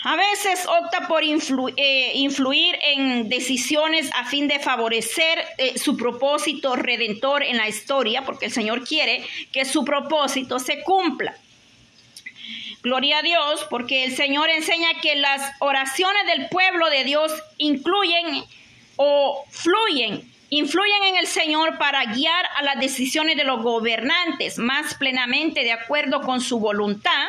A 0.05 0.17
veces 0.17 0.67
opta 0.67 1.07
por 1.07 1.23
eh, 1.23 2.11
influir 2.15 2.77
en 2.81 3.29
decisiones 3.29 4.09
a 4.13 4.25
fin 4.25 4.49
de 4.49 4.59
favorecer 4.59 5.45
eh, 5.57 5.79
su 5.79 5.95
propósito 5.95 6.75
redentor 6.75 7.41
en 7.41 7.55
la 7.55 7.69
historia, 7.69 8.25
porque 8.25 8.47
el 8.47 8.51
Señor 8.51 8.85
quiere 8.85 9.23
que 9.53 9.63
su 9.63 9.85
propósito 9.85 10.59
se 10.59 10.83
cumpla. 10.83 11.37
Gloria 12.81 13.19
a 13.19 13.21
Dios, 13.21 13.65
porque 13.69 14.03
el 14.03 14.13
Señor 14.13 14.49
enseña 14.49 14.99
que 15.01 15.15
las 15.15 15.41
oraciones 15.59 16.25
del 16.25 16.49
pueblo 16.49 16.89
de 16.89 17.05
Dios 17.05 17.31
incluyen 17.57 18.43
o 18.97 19.45
fluyen 19.49 20.32
influyen 20.57 21.03
en 21.03 21.15
el 21.17 21.27
Señor 21.27 21.77
para 21.77 22.05
guiar 22.05 22.45
a 22.55 22.63
las 22.63 22.79
decisiones 22.79 23.37
de 23.37 23.43
los 23.43 23.61
gobernantes 23.61 24.57
más 24.57 24.95
plenamente 24.95 25.63
de 25.63 25.71
acuerdo 25.71 26.21
con 26.21 26.41
su 26.41 26.59
voluntad. 26.59 27.27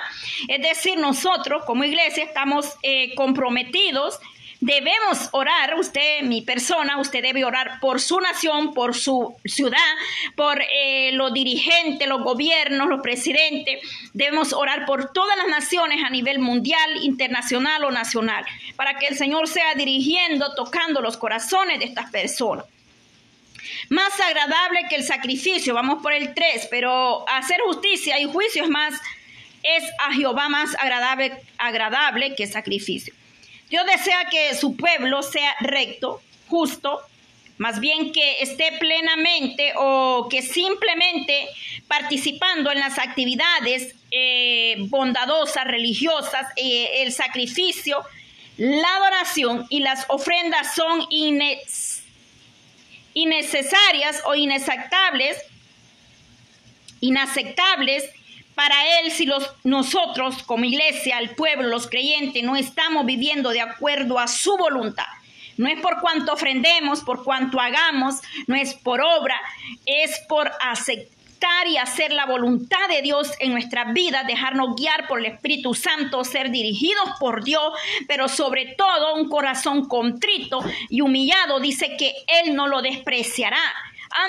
Es 0.49 0.63
decir, 0.63 0.99
nosotros 0.99 1.65
como 1.65 1.85
iglesia 1.85 2.25
estamos 2.25 2.77
eh, 2.83 3.15
comprometidos 3.15 4.21
Debemos 4.65 5.29
orar, 5.33 5.75
usted, 5.79 6.23
mi 6.23 6.41
persona, 6.41 6.99
usted 6.99 7.23
debe 7.23 7.45
orar 7.45 7.81
por 7.81 8.01
su 8.01 8.19
nación, 8.19 8.73
por 8.73 8.95
su 8.95 9.37
ciudad, 9.45 9.77
por 10.37 10.59
eh, 10.63 11.13
los 11.13 11.35
dirigentes, 11.35 12.09
los 12.09 12.23
gobiernos, 12.23 12.89
los 12.89 13.03
presidentes. 13.03 13.81
Debemos 14.15 14.55
orar 14.55 14.87
por 14.87 15.13
todas 15.13 15.37
las 15.37 15.49
naciones 15.49 16.03
a 16.03 16.09
nivel 16.09 16.39
mundial, 16.39 16.97
internacional 17.03 17.85
o 17.85 17.91
nacional, 17.91 18.47
para 18.75 18.97
que 18.97 19.09
el 19.09 19.19
Señor 19.19 19.49
sea 19.49 19.75
dirigiendo, 19.75 20.55
tocando 20.55 21.03
los 21.03 21.19
corazones 21.19 21.79
de 21.81 21.85
estas 21.85 22.11
personas. 22.11 22.65
Más 23.91 24.19
agradable 24.21 24.81
que 24.89 24.97
el 24.97 25.05
sacrificio, 25.05 25.75
vamos 25.75 26.03
por 26.03 26.13
el 26.13 26.35
3, 26.35 26.69
pero 26.71 27.29
hacer 27.29 27.59
justicia 27.67 28.19
y 28.19 28.25
juicio 28.25 28.65
es 28.65 28.71
más, 28.71 28.95
es 29.63 29.85
a 29.99 30.13
Jehová 30.13 30.49
más 30.49 30.75
agradable, 30.79 31.41
agradable 31.59 32.35
que 32.35 32.47
sacrificio. 32.47 33.15
Dios 33.69 33.85
desea 33.87 34.27
que 34.31 34.55
su 34.55 34.77
pueblo 34.77 35.23
sea 35.23 35.55
recto, 35.61 36.21
justo, 36.49 37.01
más 37.59 37.79
bien 37.79 38.13
que 38.13 38.43
esté 38.43 38.73
plenamente 38.79 39.73
o 39.77 40.29
que 40.29 40.43
simplemente 40.43 41.49
participando 41.87 42.73
en 42.73 42.81
las 42.81 42.99
actividades 42.99 43.95
eh, 44.11 44.77
bondadosas, 44.89 45.65
religiosas, 45.65 46.47
eh, 46.57 47.03
el 47.03 47.13
sacrificio, 47.13 48.03
la 48.57 48.89
adoración 48.97 49.67
y 49.69 49.81
las 49.81 50.05
ofrendas 50.09 50.75
son 50.75 51.07
innecesarias 51.11 51.84
innecesarias 53.15 54.23
o 54.27 54.35
inaceptables, 54.35 55.39
inaceptables 57.01 58.05
para 58.55 59.01
él 59.01 59.11
si 59.11 59.27
los, 59.27 59.51
nosotros 59.65 60.43
como 60.43 60.65
iglesia, 60.65 61.19
el 61.19 61.31
pueblo, 61.31 61.69
los 61.69 61.89
creyentes, 61.89 62.43
no 62.43 62.57
estamos 62.57 63.07
viviendo 63.07 63.51
de 63.51 63.61
acuerdo 63.61 64.19
a 64.19 64.29
su 64.29 64.57
voluntad. 64.57 65.07
No 65.57 65.69
es 65.69 65.81
por 65.81 66.01
cuanto 66.01 66.33
ofrendemos, 66.33 67.01
por 67.01 67.23
cuanto 67.23 67.61
hagamos, 67.61 68.17
no 68.47 68.57
es 68.57 68.75
por 68.75 69.01
obra, 69.01 69.41
es 69.87 70.21
por 70.29 70.51
aceptar 70.61 71.14
y 71.67 71.77
hacer 71.77 72.13
la 72.13 72.27
voluntad 72.27 72.89
de 72.89 73.03
Dios 73.03 73.31
en 73.39 73.53
nuestras 73.53 73.93
vidas, 73.93 74.27
dejarnos 74.27 74.77
guiar 74.77 75.07
por 75.07 75.19
el 75.19 75.27
Espíritu 75.27 75.75
Santo, 75.75 76.25
ser 76.25 76.51
dirigidos 76.51 77.11
por 77.21 77.45
Dios, 77.45 77.73
pero 78.09 78.29
sobre 78.29 78.75
todo 78.77 79.15
un 79.15 79.29
corazón 79.29 79.87
contrito 79.87 80.61
y 80.89 81.01
humillado, 81.01 81.61
dice 81.61 81.97
que 81.97 82.15
Él 82.43 82.55
no 82.55 82.67
lo 82.67 82.83
despreciará 82.83 83.61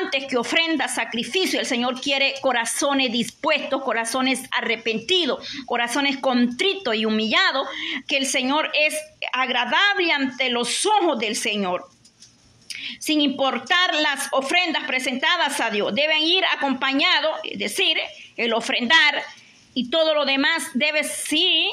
antes 0.02 0.26
que 0.26 0.38
ofrenda, 0.38 0.88
sacrificio. 0.88 1.60
El 1.60 1.66
Señor 1.66 2.02
quiere 2.02 2.34
corazones 2.42 3.12
dispuestos, 3.12 3.84
corazones 3.84 4.44
arrepentidos, 4.52 5.48
corazones 5.66 6.18
contritos 6.18 6.96
y 6.96 7.06
humillados, 7.06 7.68
que 8.08 8.18
el 8.18 8.26
Señor 8.26 8.72
es 8.74 8.96
agradable 9.32 10.12
ante 10.12 10.50
los 10.50 10.86
ojos 10.86 11.20
del 11.20 11.36
Señor 11.36 11.86
sin 13.00 13.22
importar 13.22 13.96
las 13.96 14.28
ofrendas 14.32 14.84
presentadas 14.86 15.60
a 15.62 15.70
Dios. 15.70 15.94
Deben 15.94 16.22
ir 16.22 16.44
acompañados, 16.56 17.40
es 17.44 17.60
decir, 17.60 17.98
el 18.38 18.54
ofrendar 18.54 19.24
y 19.74 19.90
todo 19.90 20.14
lo 20.14 20.26
demás 20.26 20.70
debe 20.74 21.04
sí 21.04 21.70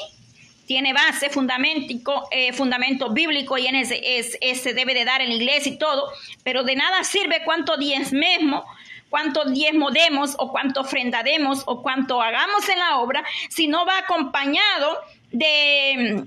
tiene 0.65 0.93
base, 0.93 1.29
fundamento, 1.29 2.27
eh, 2.31 2.53
fundamento 2.53 3.09
bíblico 3.09 3.57
y 3.57 3.67
en 3.67 3.75
ese, 3.75 4.01
ese 4.41 4.73
debe 4.73 4.93
de 4.93 5.05
dar 5.05 5.21
en 5.21 5.29
la 5.29 5.35
iglesia 5.35 5.71
y 5.71 5.77
todo, 5.77 6.11
pero 6.43 6.63
de 6.63 6.75
nada 6.75 7.03
sirve 7.03 7.41
cuánto 7.43 7.77
diezmemos, 7.77 8.63
cuánto 9.09 9.45
diezmo 9.45 9.91
demos 9.91 10.35
o 10.37 10.51
cuánto 10.51 10.81
ofrendademos 10.81 11.63
o 11.65 11.81
cuánto 11.81 12.21
hagamos 12.21 12.67
en 12.69 12.79
la 12.79 12.97
obra, 12.99 13.23
si 13.49 13.67
no 13.67 13.85
va 13.85 13.99
acompañado 13.99 14.99
de 15.31 16.25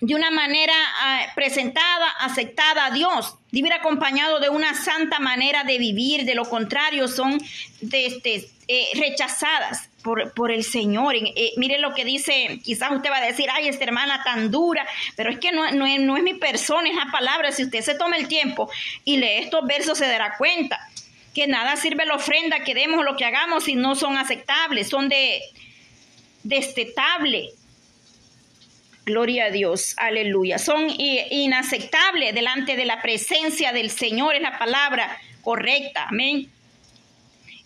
de 0.00 0.14
una 0.14 0.30
manera 0.30 0.74
ah, 1.00 1.26
presentada, 1.34 2.08
aceptada 2.20 2.86
a 2.86 2.90
Dios. 2.90 3.34
Vivir 3.50 3.72
acompañado 3.72 4.40
de 4.40 4.50
una 4.50 4.74
santa 4.74 5.18
manera 5.20 5.64
de 5.64 5.78
vivir, 5.78 6.24
de 6.24 6.34
lo 6.34 6.44
contrario 6.48 7.08
son 7.08 7.40
de, 7.80 8.06
este, 8.06 8.50
eh, 8.68 8.88
rechazadas 8.94 9.88
por, 10.02 10.34
por, 10.34 10.50
el 10.50 10.64
Señor. 10.64 11.16
Eh, 11.16 11.52
mire 11.56 11.78
lo 11.78 11.94
que 11.94 12.04
dice, 12.04 12.60
quizás 12.62 12.92
usted 12.92 13.10
va 13.10 13.16
a 13.16 13.26
decir, 13.26 13.48
ay, 13.50 13.68
esta 13.68 13.84
hermana 13.84 14.22
tan 14.22 14.50
dura, 14.50 14.86
pero 15.16 15.30
es 15.30 15.38
que 15.38 15.50
no, 15.50 15.70
no, 15.70 15.86
es, 15.86 15.98
no 16.00 16.16
es 16.16 16.22
mi 16.22 16.34
persona, 16.34 16.90
es 16.90 16.94
la 16.96 17.10
palabra. 17.10 17.50
Si 17.52 17.64
usted 17.64 17.80
se 17.80 17.94
toma 17.94 18.16
el 18.16 18.28
tiempo 18.28 18.70
y 19.04 19.16
lee 19.16 19.38
estos 19.38 19.66
versos, 19.66 19.96
se 19.96 20.06
dará 20.06 20.36
cuenta 20.36 20.78
que 21.34 21.46
nada 21.46 21.76
sirve 21.76 22.04
la 22.04 22.16
ofrenda 22.16 22.64
que 22.64 22.74
demos 22.74 23.00
o 23.00 23.02
lo 23.02 23.16
que 23.16 23.24
hagamos 23.24 23.64
si 23.64 23.74
no 23.74 23.94
son 23.94 24.18
aceptables, 24.18 24.88
son 24.88 25.08
de 25.08 25.40
destetable 26.42 27.50
Gloria 29.06 29.44
a 29.44 29.50
Dios, 29.50 29.94
aleluya. 29.98 30.58
Son 30.58 30.88
inaceptables 30.98 32.34
delante 32.34 32.74
de 32.74 32.84
la 32.84 33.00
presencia 33.00 33.72
del 33.72 33.88
Señor, 33.88 34.34
es 34.34 34.42
la 34.42 34.58
palabra 34.58 35.16
correcta, 35.42 36.06
amén. 36.08 36.50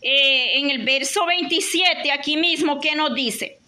Eh, 0.03 0.59
en 0.59 0.69
el 0.69 0.85
verso 0.85 1.25
27, 1.25 2.13
aquí 2.13 2.37
mismo, 2.37 2.79
¿qué 2.79 2.95
nos 2.95 3.15
dice? 3.15 3.59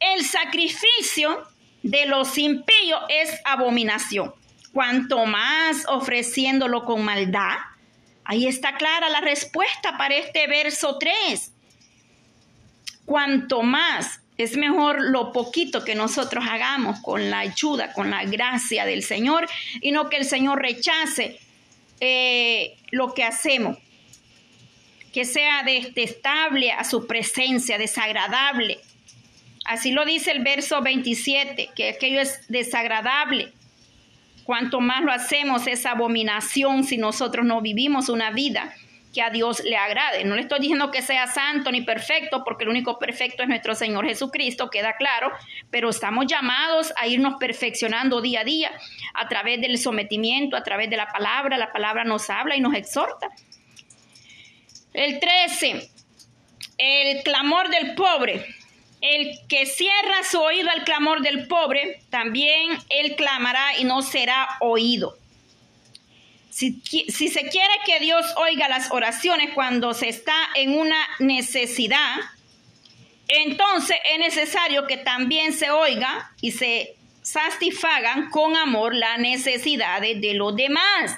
El 0.00 0.24
sacrificio 0.24 1.46
de 1.82 2.06
los 2.06 2.38
impíos 2.38 3.02
es 3.10 3.38
abominación. 3.44 4.32
Cuanto 4.72 5.26
más 5.26 5.84
ofreciéndolo 5.88 6.86
con 6.86 7.04
maldad. 7.04 7.58
Ahí 8.24 8.46
está 8.46 8.76
clara 8.76 9.10
la 9.10 9.20
respuesta 9.20 9.98
para 9.98 10.14
este 10.14 10.46
verso 10.46 10.96
3. 10.96 11.52
Cuanto 13.04 13.62
más 13.62 14.21
es 14.38 14.56
mejor 14.56 15.02
lo 15.02 15.32
poquito 15.32 15.84
que 15.84 15.94
nosotros 15.94 16.44
hagamos 16.48 17.00
con 17.00 17.30
la 17.30 17.40
ayuda, 17.40 17.92
con 17.92 18.10
la 18.10 18.24
gracia 18.24 18.84
del 18.84 19.02
Señor 19.02 19.46
y 19.80 19.92
no 19.92 20.08
que 20.08 20.16
el 20.16 20.24
Señor 20.24 20.60
rechace 20.60 21.38
eh, 22.00 22.76
lo 22.90 23.14
que 23.14 23.24
hacemos. 23.24 23.78
Que 25.12 25.26
sea 25.26 25.62
detestable 25.62 26.72
a 26.72 26.84
su 26.84 27.06
presencia, 27.06 27.76
desagradable. 27.76 28.78
Así 29.66 29.92
lo 29.92 30.06
dice 30.06 30.30
el 30.30 30.42
verso 30.42 30.80
27, 30.80 31.70
que 31.76 31.90
aquello 31.90 32.20
es 32.20 32.40
desagradable. 32.48 33.52
Cuanto 34.44 34.80
más 34.80 35.02
lo 35.02 35.12
hacemos 35.12 35.66
es 35.66 35.84
abominación 35.84 36.84
si 36.84 36.96
nosotros 36.96 37.44
no 37.44 37.60
vivimos 37.60 38.08
una 38.08 38.30
vida 38.30 38.74
que 39.12 39.22
a 39.22 39.30
Dios 39.30 39.62
le 39.64 39.76
agrade. 39.76 40.24
No 40.24 40.34
le 40.34 40.42
estoy 40.42 40.60
diciendo 40.60 40.90
que 40.90 41.02
sea 41.02 41.26
santo 41.26 41.70
ni 41.70 41.82
perfecto, 41.82 42.42
porque 42.44 42.64
el 42.64 42.70
único 42.70 42.98
perfecto 42.98 43.42
es 43.42 43.48
nuestro 43.48 43.74
Señor 43.74 44.06
Jesucristo, 44.06 44.70
queda 44.70 44.96
claro, 44.96 45.30
pero 45.70 45.90
estamos 45.90 46.26
llamados 46.26 46.92
a 46.96 47.06
irnos 47.06 47.34
perfeccionando 47.38 48.20
día 48.20 48.40
a 48.40 48.44
día 48.44 48.72
a 49.14 49.28
través 49.28 49.60
del 49.60 49.78
sometimiento, 49.78 50.56
a 50.56 50.62
través 50.62 50.88
de 50.88 50.96
la 50.96 51.06
palabra. 51.06 51.58
La 51.58 51.72
palabra 51.72 52.04
nos 52.04 52.30
habla 52.30 52.56
y 52.56 52.60
nos 52.60 52.74
exhorta. 52.74 53.28
El 54.94 55.20
13, 55.20 55.90
el 56.78 57.22
clamor 57.22 57.68
del 57.68 57.94
pobre. 57.94 58.46
El 59.00 59.36
que 59.48 59.66
cierra 59.66 60.22
su 60.30 60.40
oído 60.40 60.70
al 60.70 60.84
clamor 60.84 61.22
del 61.22 61.48
pobre, 61.48 62.02
también 62.08 62.70
él 62.88 63.16
clamará 63.16 63.76
y 63.76 63.84
no 63.84 64.00
será 64.00 64.48
oído. 64.60 65.18
Si, 66.52 66.82
se 67.08 67.48
quiere 67.48 67.72
que 67.86 67.98
Dios 67.98 68.26
oiga 68.36 68.68
las 68.68 68.92
oraciones 68.92 69.54
cuando 69.54 69.94
se 69.94 70.10
está 70.10 70.36
en 70.54 70.78
una 70.78 70.98
necesidad, 71.18 72.16
entonces 73.26 73.96
es 74.12 74.18
necesario 74.18 74.86
que 74.86 74.98
también 74.98 75.54
se 75.54 75.70
oiga 75.70 76.30
y 76.42 76.50
se 76.52 76.94
satisfagan 77.22 78.28
con 78.28 78.54
amor 78.54 78.94
las 78.94 79.18
necesidades 79.18 80.20
de 80.20 80.34
los 80.34 80.54
demás. 80.54 81.16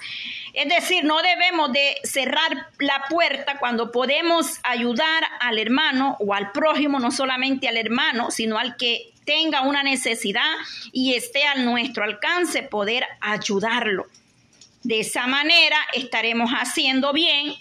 Es 0.53 0.69
decir, 0.69 1.03
no 1.03 1.21
debemos 1.21 1.73
de 1.73 1.97
cerrar 2.05 2.69
la 2.79 3.03
puerta 3.11 3.59
cuando 3.59 3.91
podemos 3.91 4.61
ayudar 4.63 5.25
al 5.41 5.59
hermano 5.59 6.17
o 6.21 6.33
al 6.33 6.53
prójimo, 6.53 7.01
no 7.01 7.11
solamente 7.11 7.67
al 7.67 7.77
hermano, 7.77 8.31
sino 8.31 8.57
al 8.57 8.77
que 8.77 9.11
tenga 9.25 9.63
una 9.63 9.83
necesidad 9.83 10.55
y 10.93 11.15
esté 11.15 11.45
a 11.45 11.57
nuestro 11.57 12.05
alcance 12.05 12.63
poder 12.63 13.05
ayudarlo. 13.21 14.07
De 14.85 15.01
esa 15.01 15.27
manera 15.27 15.77
estaremos 15.93 16.51
haciendo 16.53 17.13
bien 17.13 17.55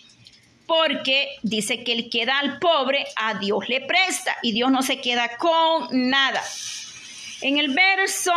porque 0.68 1.30
dice 1.42 1.84
que 1.84 1.94
el 1.94 2.10
que 2.10 2.25
da 2.25 2.39
al 2.39 2.60
pobre 2.60 3.06
a 3.15 3.34
Dios 3.36 3.68
le 3.68 3.82
presta 3.82 4.38
y 4.42 4.51
Dios 4.51 4.72
no 4.72 4.82
se 4.82 5.01
queda 5.01 5.38
con 5.38 5.88
nada. 6.10 6.42
En 7.42 7.58
el 7.58 7.74
verso 7.74 8.32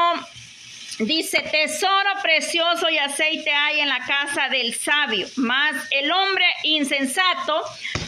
Dice, 0.99 1.43
tesoro 1.43 2.11
precioso 2.23 2.89
y 2.89 2.97
aceite 2.97 3.53
hay 3.53 3.81
en 3.81 3.89
la 3.91 3.99
casa 4.07 4.49
del 4.49 4.75
sabio, 4.75 5.29
mas 5.37 5.75
el 5.91 6.11
hombre 6.11 6.47
insensato 6.63 7.63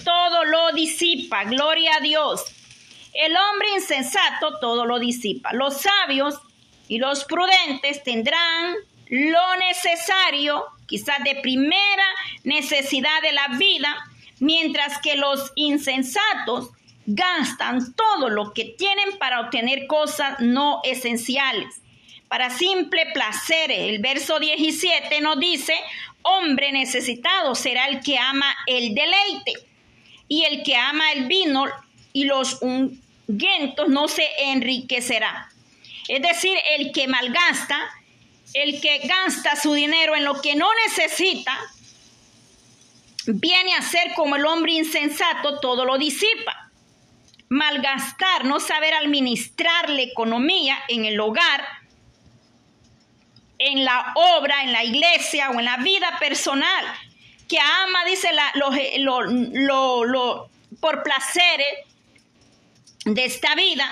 todo 0.05 0.45
lo 0.45 0.73
disipa. 0.73 1.45
Gloria 1.45 1.97
a 1.97 2.01
Dios. 2.01 2.43
El 3.13 3.37
hombre 3.37 3.69
insensato 3.75 4.59
todo 4.59 4.87
lo 4.87 4.99
disipa. 4.99 5.53
Los 5.53 5.83
sabios 5.83 6.37
y 6.89 6.97
los 6.97 7.27
prudentes 7.27 8.03
tendrán 8.03 8.75
lo 9.09 9.57
necesario, 9.57 10.65
quizás 10.87 11.23
de 11.25 11.37
primera 11.37 12.05
necesidad 12.45 13.23
de 13.23 13.33
la 13.33 13.49
vida, 13.59 13.97
mientras 14.41 14.99
que 15.01 15.17
los 15.17 15.53
insensatos 15.55 16.71
gastan 17.07 17.95
todo 17.95 18.29
lo 18.29 18.53
que 18.53 18.65
tienen 18.77 19.19
para 19.19 19.41
obtener 19.41 19.87
cosas 19.87 20.41
no 20.41 20.81
esenciales 20.85 21.81
para 22.29 22.51
simple 22.51 23.07
placer. 23.13 23.71
El 23.71 23.99
verso 23.99 24.39
17 24.39 25.21
nos 25.21 25.41
dice, 25.41 25.75
hombre 26.23 26.73
necesitado 26.73 27.55
será 27.55 27.87
el 27.87 28.01
que 28.01 28.19
ama 28.19 28.55
el 28.67 28.95
deleite 28.95 29.55
y 30.29 30.45
el 30.45 30.63
que 30.63 30.77
ama 30.77 31.13
el 31.13 31.25
vino 31.27 31.65
y 32.13 32.25
los 32.25 32.61
ungüentos 32.61 33.89
no 33.89 34.09
se 34.09 34.27
enriquecerá. 34.39 35.51
Es 36.07 36.23
decir, 36.23 36.57
el 36.77 36.93
que 36.93 37.09
malgasta, 37.09 37.79
el 38.55 38.81
que 38.81 38.99
gasta 39.07 39.57
su 39.57 39.73
dinero 39.73 40.17
en 40.17 40.25
lo 40.25 40.41
que 40.41 40.55
no 40.57 40.69
necesita, 40.87 41.59
viene 43.27 43.75
a 43.75 43.83
ser 43.83 44.15
como 44.15 44.37
el 44.37 44.47
hombre 44.47 44.73
insensato, 44.73 45.61
todo 45.61 45.85
lo 45.85 45.99
disipa. 45.99 46.71
Malgastar, 47.51 48.45
no 48.45 48.61
saber 48.61 48.95
administrar 48.95 49.89
la 49.91 50.03
economía 50.03 50.79
en 50.89 51.05
el 51.05 51.19
hogar, 51.21 51.65
en 53.59 53.85
la 53.85 54.13
obra, 54.15 54.63
en 54.63 54.73
la 54.73 54.85
iglesia 54.85 55.51
o 55.51 55.59
en 55.59 55.65
la 55.65 55.79
vida 55.79 56.19
personal, 56.19 56.85
que 57.49 57.59
ama, 57.59 58.05
dice, 58.05 58.33
la, 58.33 58.53
lo, 58.55 59.23
lo, 60.05 60.51
por 60.81 61.03
placeres 61.03 61.67
de 63.05 63.25
esta 63.25 63.55
vida. 63.55 63.91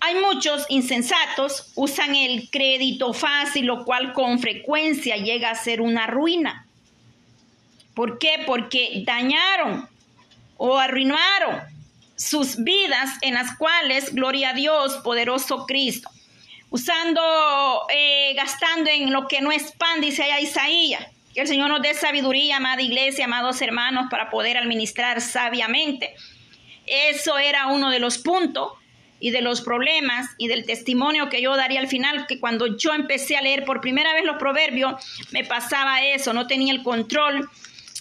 Hay 0.00 0.14
muchos 0.14 0.64
insensatos, 0.68 1.72
usan 1.74 2.14
el 2.14 2.50
crédito 2.50 3.12
fácil, 3.12 3.66
lo 3.66 3.84
cual 3.84 4.12
con 4.12 4.38
frecuencia 4.38 5.16
llega 5.16 5.50
a 5.50 5.54
ser 5.54 5.80
una 5.80 6.06
ruina. 6.06 6.66
¿Por 7.94 8.18
qué? 8.18 8.44
Porque 8.46 9.02
dañaron 9.04 9.88
o 10.56 10.78
arruinaron 10.78 11.60
sus 12.14 12.62
vidas 12.62 13.10
en 13.22 13.34
las 13.34 13.56
cuales, 13.56 14.14
gloria 14.14 14.50
a 14.50 14.54
Dios, 14.54 14.94
poderoso 14.98 15.66
Cristo, 15.66 16.08
usando, 16.70 17.86
eh, 17.92 18.34
gastando 18.34 18.90
en 18.90 19.12
lo 19.12 19.26
que 19.26 19.40
no 19.40 19.50
es 19.50 19.72
pan, 19.72 20.00
dice 20.00 20.22
allá 20.22 20.40
Isaías. 20.40 21.06
Que 21.34 21.42
el 21.42 21.48
Señor 21.48 21.70
nos 21.70 21.82
dé 21.82 21.94
sabiduría, 21.94 22.56
amada 22.56 22.82
iglesia, 22.82 23.24
amados 23.24 23.60
hermanos, 23.62 24.06
para 24.10 24.30
poder 24.30 24.56
administrar 24.56 25.20
sabiamente. 25.20 26.14
Eso 26.86 27.38
era 27.38 27.66
uno 27.66 27.90
de 27.90 27.98
los 27.98 28.18
puntos 28.18 28.72
y 29.20 29.30
de 29.30 29.40
los 29.40 29.60
problemas 29.60 30.26
y 30.38 30.48
del 30.48 30.64
testimonio 30.64 31.28
que 31.28 31.42
yo 31.42 31.56
daría 31.56 31.80
al 31.80 31.88
final, 31.88 32.26
que 32.26 32.38
cuando 32.38 32.76
yo 32.76 32.92
empecé 32.94 33.36
a 33.36 33.42
leer 33.42 33.64
por 33.64 33.80
primera 33.80 34.12
vez 34.14 34.24
los 34.24 34.36
proverbios, 34.36 34.94
me 35.30 35.44
pasaba 35.44 36.02
eso, 36.02 36.32
no 36.32 36.46
tenía 36.46 36.72
el 36.72 36.82
control 36.82 37.48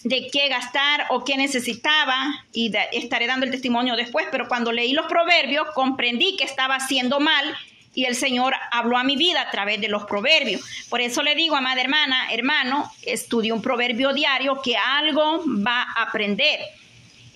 de 0.03 0.27
qué 0.31 0.47
gastar 0.47 1.05
o 1.09 1.23
qué 1.23 1.37
necesitaba 1.37 2.45
y 2.53 2.71
estaré 2.93 3.27
dando 3.27 3.45
el 3.45 3.51
testimonio 3.51 3.95
después, 3.95 4.27
pero 4.31 4.47
cuando 4.47 4.71
leí 4.71 4.93
los 4.93 5.07
proverbios 5.07 5.67
comprendí 5.73 6.37
que 6.37 6.43
estaba 6.43 6.75
haciendo 6.75 7.19
mal 7.19 7.57
y 7.93 8.05
el 8.05 8.15
Señor 8.15 8.53
habló 8.71 8.97
a 8.97 9.03
mi 9.03 9.17
vida 9.17 9.41
a 9.41 9.49
través 9.49 9.81
de 9.81 9.87
los 9.87 10.05
proverbios. 10.05 10.61
Por 10.87 11.01
eso 11.01 11.23
le 11.23 11.33
digo, 11.33 11.55
amada 11.55 11.81
hermana, 11.81 12.31
hermano, 12.31 12.91
estudie 13.01 13.51
un 13.51 13.61
proverbio 13.63 14.13
diario 14.13 14.61
que 14.61 14.77
algo 14.77 15.43
va 15.47 15.81
a 15.81 16.03
aprender. 16.03 16.59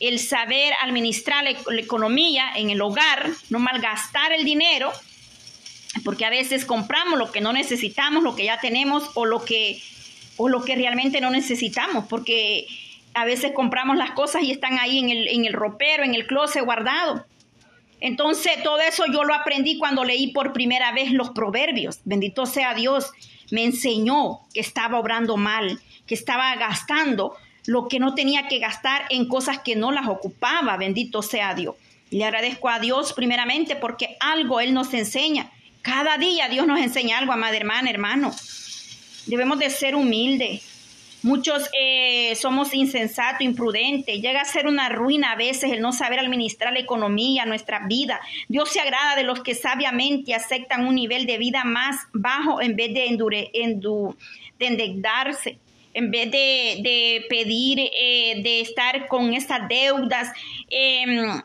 El 0.01 0.19
saber 0.19 0.73
administrar 0.81 1.45
la, 1.45 1.79
economía 1.79 2.51
en 2.55 2.69
el 2.69 2.81
hogar, 2.81 3.29
no 3.49 3.59
malgastar 3.59 4.33
el 4.33 4.43
dinero, 4.43 4.91
porque 6.03 6.25
a 6.25 6.29
veces 6.29 6.65
compramos 6.65 7.17
lo 7.17 7.31
que 7.31 7.39
no 7.39 7.53
necesitamos, 7.53 8.23
lo 8.23 8.35
que 8.35 8.45
ya 8.45 8.59
tenemos 8.59 9.09
o 9.13 9.25
lo 9.25 9.45
que, 9.45 9.81
o 10.35 10.49
lo 10.49 10.63
que 10.63 10.75
realmente 10.75 11.21
no 11.21 11.29
necesitamos, 11.29 12.05
porque 12.09 12.67
a 13.13 13.23
veces 13.25 13.53
compramos 13.53 13.95
las 13.95 14.11
cosas 14.11 14.43
y 14.43 14.51
están 14.51 14.79
ahí 14.79 14.99
en 14.99 15.09
el, 15.09 15.27
en 15.29 15.45
el 15.45 15.53
ropero, 15.53 16.03
en 16.03 16.15
el 16.15 16.27
closet 16.27 16.65
guardado. 16.65 17.25
Entonces, 18.01 18.63
todo 18.63 18.79
eso 18.79 19.05
yo 19.05 19.23
lo 19.23 19.35
aprendí 19.35 19.77
cuando 19.77 20.03
leí 20.03 20.33
por 20.33 20.51
primera 20.51 20.91
vez 20.91 21.11
los 21.11 21.29
proverbios. 21.29 21.99
Bendito 22.03 22.47
sea 22.47 22.73
Dios. 22.73 23.11
Me 23.51 23.63
enseñó 23.63 24.39
que 24.53 24.59
estaba 24.59 24.97
obrando 24.97 25.37
mal, 25.37 25.79
que 26.07 26.15
estaba 26.15 26.55
gastando 26.55 27.35
lo 27.65 27.87
que 27.87 27.99
no 27.99 28.15
tenía 28.15 28.47
que 28.47 28.59
gastar 28.59 29.03
en 29.09 29.27
cosas 29.27 29.59
que 29.59 29.75
no 29.75 29.91
las 29.91 30.07
ocupaba. 30.07 30.77
Bendito 30.77 31.21
sea 31.21 31.53
Dios. 31.53 31.75
Le 32.09 32.25
agradezco 32.25 32.69
a 32.69 32.79
Dios 32.79 33.13
primeramente 33.13 33.75
porque 33.75 34.17
algo 34.19 34.59
Él 34.59 34.73
nos 34.73 34.93
enseña. 34.93 35.51
Cada 35.81 36.17
día 36.17 36.49
Dios 36.49 36.67
nos 36.67 36.79
enseña 36.79 37.17
algo, 37.17 37.33
amada 37.33 37.55
hermana, 37.55 37.89
hermano. 37.89 38.31
Debemos 39.25 39.59
de 39.59 39.69
ser 39.69 39.95
humildes. 39.95 40.61
Muchos 41.23 41.69
eh, 41.79 42.35
somos 42.35 42.73
insensatos, 42.73 43.41
imprudentes. 43.41 44.19
Llega 44.21 44.41
a 44.41 44.45
ser 44.45 44.65
una 44.65 44.89
ruina 44.89 45.31
a 45.31 45.35
veces 45.35 45.71
el 45.71 45.79
no 45.79 45.93
saber 45.93 46.19
administrar 46.19 46.73
la 46.73 46.79
economía, 46.79 47.45
nuestra 47.45 47.85
vida. 47.87 48.19
Dios 48.47 48.69
se 48.71 48.79
agrada 48.79 49.15
de 49.15 49.23
los 49.23 49.41
que 49.41 49.53
sabiamente 49.53 50.33
aceptan 50.33 50.87
un 50.87 50.95
nivel 50.95 51.27
de 51.27 51.37
vida 51.37 51.63
más 51.63 51.95
bajo 52.11 52.59
en 52.59 52.75
vez 52.75 52.93
de, 52.93 53.05
endure, 53.05 53.51
de 53.53 54.65
endeudarse 54.65 55.59
en 55.93 56.11
vez 56.11 56.31
de, 56.31 57.25
pedir, 57.29 57.79
eh, 57.79 58.41
de 58.43 58.61
estar 58.61 59.07
con 59.07 59.33
esas 59.33 59.67
deudas. 59.67 60.29
Em, 60.69 61.41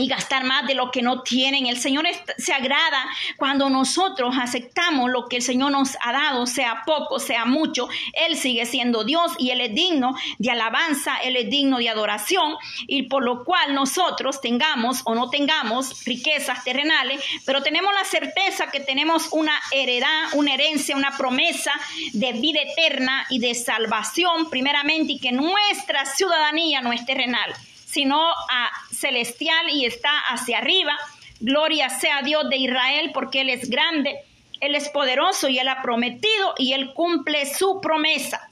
y 0.00 0.06
gastar 0.06 0.44
más 0.44 0.66
de 0.66 0.74
lo 0.74 0.90
que 0.90 1.02
no 1.02 1.22
tienen. 1.22 1.66
El 1.66 1.78
Señor 1.78 2.06
se 2.38 2.52
agrada 2.52 3.06
cuando 3.36 3.68
nosotros 3.68 4.34
aceptamos 4.40 5.10
lo 5.10 5.28
que 5.28 5.36
el 5.36 5.42
Señor 5.42 5.72
nos 5.72 5.96
ha 6.00 6.12
dado, 6.12 6.46
sea 6.46 6.82
poco, 6.86 7.18
sea 7.18 7.44
mucho. 7.44 7.88
Él 8.14 8.36
sigue 8.36 8.64
siendo 8.64 9.04
Dios 9.04 9.32
y 9.38 9.50
Él 9.50 9.60
es 9.60 9.74
digno 9.74 10.14
de 10.38 10.50
alabanza, 10.50 11.18
Él 11.18 11.36
es 11.36 11.50
digno 11.50 11.78
de 11.78 11.90
adoración 11.90 12.56
y 12.86 13.02
por 13.04 13.22
lo 13.22 13.44
cual 13.44 13.74
nosotros 13.74 14.40
tengamos 14.40 15.02
o 15.04 15.14
no 15.14 15.28
tengamos 15.28 16.04
riquezas 16.04 16.64
terrenales, 16.64 17.22
pero 17.44 17.62
tenemos 17.62 17.92
la 17.92 18.04
certeza 18.04 18.70
que 18.70 18.80
tenemos 18.80 19.28
una 19.32 19.52
heredad, 19.70 20.28
una 20.32 20.54
herencia, 20.54 20.96
una 20.96 21.16
promesa 21.16 21.72
de 22.12 22.32
vida 22.32 22.60
eterna 22.62 23.26
y 23.28 23.38
de 23.38 23.54
salvación 23.54 24.48
primeramente 24.48 25.12
y 25.12 25.18
que 25.18 25.32
nuestra 25.32 26.06
ciudadanía 26.06 26.80
no 26.80 26.92
es 26.92 27.04
terrenal 27.04 27.54
sino 27.90 28.30
a 28.30 28.70
celestial 29.00 29.70
y 29.70 29.86
está 29.86 30.10
hacia 30.28 30.58
arriba. 30.58 30.96
Gloria 31.40 31.88
sea 31.88 32.22
Dios 32.22 32.48
de 32.50 32.58
Israel 32.58 33.10
porque 33.14 33.40
Él 33.40 33.48
es 33.48 33.70
grande, 33.70 34.18
Él 34.60 34.74
es 34.74 34.88
poderoso 34.90 35.48
y 35.48 35.58
Él 35.58 35.68
ha 35.68 35.82
prometido 35.82 36.54
y 36.58 36.74
Él 36.74 36.92
cumple 36.92 37.46
su 37.46 37.80
promesa. 37.80 38.46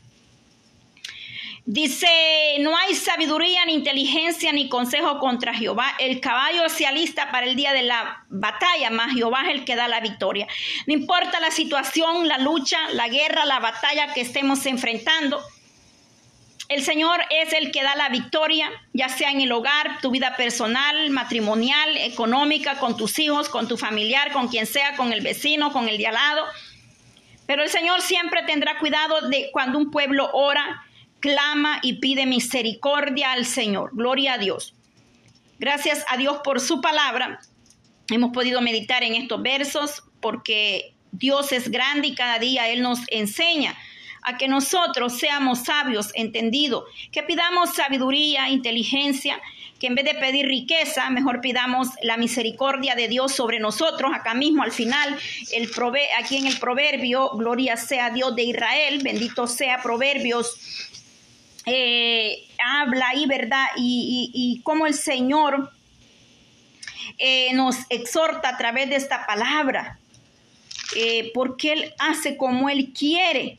Dice, 1.71 2.09
no 2.61 2.75
hay 2.79 2.95
sabiduría, 2.95 3.67
ni 3.67 3.75
inteligencia, 3.75 4.53
ni 4.53 4.71
consejo 4.71 5.19
contra 5.19 5.53
Jehová. 5.53 5.93
El 5.99 6.19
caballo 6.19 6.67
se 6.71 6.87
alista 6.87 7.31
para 7.31 7.45
el 7.45 7.57
día 7.57 7.75
de 7.75 7.83
la 7.83 8.25
batalla, 8.31 8.89
más 8.89 9.13
Jehová 9.13 9.43
es 9.43 9.51
el 9.51 9.67
que 9.67 9.77
da 9.77 9.87
la 9.87 10.01
victoria. 10.01 10.49
No 10.87 10.95
importa 10.95 11.41
la 11.41 11.51
situación, 11.51 12.27
la 12.27 12.39
lucha, 12.39 12.79
la 12.95 13.09
guerra, 13.09 13.45
la 13.45 13.61
batalla 13.61 14.15
que 14.15 14.23
estemos 14.23 14.65
enfrentando. 14.65 15.43
El 16.69 16.83
Señor 16.83 17.21
es 17.31 17.55
el 17.55 17.73
que 17.73 17.83
da 17.83 17.97
la 17.97 18.11
victoria, 18.11 18.71
ya 18.93 19.09
sea 19.09 19.31
en 19.31 19.41
el 19.41 19.51
hogar, 19.53 20.01
tu 20.03 20.11
vida 20.11 20.37
personal, 20.37 21.09
matrimonial, 21.09 21.97
económica, 21.97 22.79
con 22.79 22.95
tus 22.95 23.19
hijos, 23.19 23.49
con 23.49 23.69
tu 23.69 23.79
familiar, 23.79 24.33
con 24.33 24.49
quien 24.49 24.67
sea, 24.67 24.95
con 24.95 25.15
el 25.15 25.23
vecino, 25.23 25.73
con 25.73 25.89
el 25.89 25.97
de 25.97 26.09
al 26.09 26.15
lado. 26.15 26.45
Pero 27.47 27.63
el 27.63 27.71
Señor 27.71 28.03
siempre 28.03 28.43
tendrá 28.43 28.79
cuidado 28.79 29.29
de 29.31 29.49
cuando 29.51 29.79
un 29.79 29.91
pueblo 29.91 30.29
ora, 30.35 30.85
clama 31.21 31.79
y 31.81 31.95
pide 31.95 32.27
misericordia 32.27 33.33
al 33.33 33.47
Señor. 33.47 33.93
Gloria 33.95 34.35
a 34.35 34.39
Dios. 34.39 34.75
Gracias 35.59 36.05
a 36.11 36.19
Dios 36.19 36.41
por 36.45 36.61
su 36.61 36.83
palabra. 36.83 37.41
Hemos 38.11 38.31
podido 38.33 38.61
meditar 38.61 39.03
en 39.03 39.15
estos 39.15 39.41
versos 39.41 40.03
porque 40.21 40.93
Dios 41.13 41.51
es 41.53 41.71
grande 41.71 42.09
y 42.09 42.15
cada 42.15 42.39
día 42.39 42.69
Él 42.69 42.83
nos 42.83 43.01
enseña 43.09 43.75
a 44.23 44.37
que 44.37 44.49
nosotros 44.49 45.19
seamos 45.19 45.65
sabios, 45.65 46.11
entendidos, 46.15 46.85
que 47.13 47.23
pidamos 47.23 47.75
sabiduría, 47.75 48.49
inteligencia, 48.49 49.41
que 49.79 49.87
en 49.87 49.95
vez 49.95 50.05
de 50.05 50.15
pedir 50.15 50.47
riqueza, 50.47 51.09
mejor 51.11 51.41
pidamos 51.41 51.89
la 52.03 52.17
misericordia 52.17 52.95
de 52.95 53.09
Dios 53.09 53.33
sobre 53.33 53.61
nosotros. 53.61 54.13
Acá 54.15 54.35
mismo 54.35 54.63
al 54.63 54.73
final, 54.73 55.17
el 55.53 55.71
aquí 56.19 56.37
en 56.37 56.47
el 56.47 56.59
proverbio, 56.59 57.31
gloria 57.31 57.77
sea 57.77 58.11
Dios 58.11 58.35
de 58.35 58.43
Israel, 58.43 59.01
bendito 59.03 59.47
sea 59.47 59.81
Proverbios, 59.81 60.89
eh, 61.67 62.47
habla 62.65 63.09
ahí, 63.09 63.27
¿verdad? 63.27 63.67
Y, 63.77 64.31
y, 64.33 64.63
cómo 64.63 64.87
el 64.87 64.95
Señor 64.95 65.71
eh, 67.19 67.53
nos 67.53 67.77
exhorta 67.91 68.49
a 68.49 68.57
través 68.57 68.89
de 68.89 68.97
esta 68.97 69.27
palabra, 69.27 69.99
eh, 70.97 71.31
porque 71.35 71.73
Él 71.73 71.95
hace 71.99 72.37
como 72.37 72.71
Él 72.71 72.93
quiere 72.99 73.59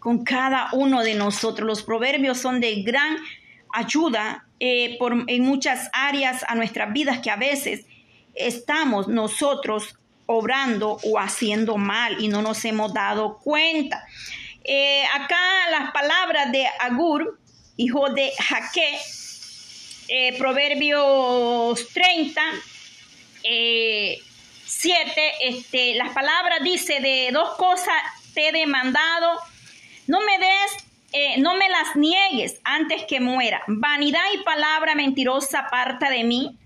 con 0.00 0.24
cada 0.24 0.70
uno 0.72 1.02
de 1.02 1.14
nosotros. 1.14 1.66
Los 1.66 1.82
proverbios 1.82 2.38
son 2.38 2.58
de 2.58 2.82
gran 2.82 3.18
ayuda 3.72 4.46
eh, 4.58 4.96
por, 4.98 5.24
en 5.28 5.44
muchas 5.44 5.88
áreas 5.92 6.44
a 6.48 6.54
nuestras 6.54 6.92
vidas 6.92 7.20
que 7.20 7.30
a 7.30 7.36
veces 7.36 7.84
estamos 8.34 9.06
nosotros 9.06 9.96
obrando 10.26 10.98
o 11.04 11.18
haciendo 11.18 11.76
mal 11.76 12.16
y 12.20 12.28
no 12.28 12.42
nos 12.42 12.64
hemos 12.64 12.92
dado 12.92 13.38
cuenta. 13.38 14.04
Eh, 14.64 15.04
acá 15.14 15.38
las 15.70 15.92
palabras 15.92 16.50
de 16.50 16.66
Agur, 16.80 17.38
hijo 17.76 18.08
de 18.10 18.32
Jaque, 18.38 18.98
eh, 20.08 20.36
Proverbios 20.38 21.88
30, 21.92 22.40
7, 23.42 25.32
este, 25.42 25.94
las 25.94 26.12
palabras 26.12 26.62
dice 26.62 27.00
de 27.00 27.30
dos 27.32 27.56
cosas 27.56 27.94
te 28.34 28.48
he 28.48 28.52
demandado 28.52 29.40
no 30.10 30.18
me 30.22 30.38
des, 30.38 30.88
eh, 31.12 31.38
no 31.38 31.54
me 31.54 31.68
las 31.68 31.94
niegues 31.94 32.60
antes 32.64 33.04
que 33.04 33.20
muera. 33.20 33.62
Vanidad 33.68 34.24
y 34.34 34.42
palabra 34.42 34.96
mentirosa 34.96 35.60
aparta 35.60 36.10
de 36.10 36.24
mí. 36.24 36.58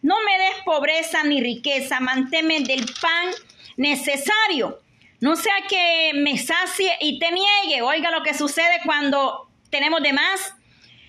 No 0.00 0.16
me 0.24 0.38
des 0.38 0.62
pobreza 0.64 1.22
ni 1.22 1.42
riqueza, 1.42 2.00
manténme 2.00 2.60
del 2.60 2.86
pan 2.98 3.34
necesario. 3.76 4.80
No 5.20 5.36
sea 5.36 5.56
que 5.68 6.12
me 6.14 6.38
sacie 6.38 6.90
y 7.02 7.18
te 7.18 7.30
niegue. 7.32 7.82
Oiga 7.82 8.10
lo 8.10 8.22
que 8.22 8.32
sucede 8.32 8.80
cuando 8.86 9.50
tenemos 9.68 10.00
de 10.00 10.14
más. 10.14 10.54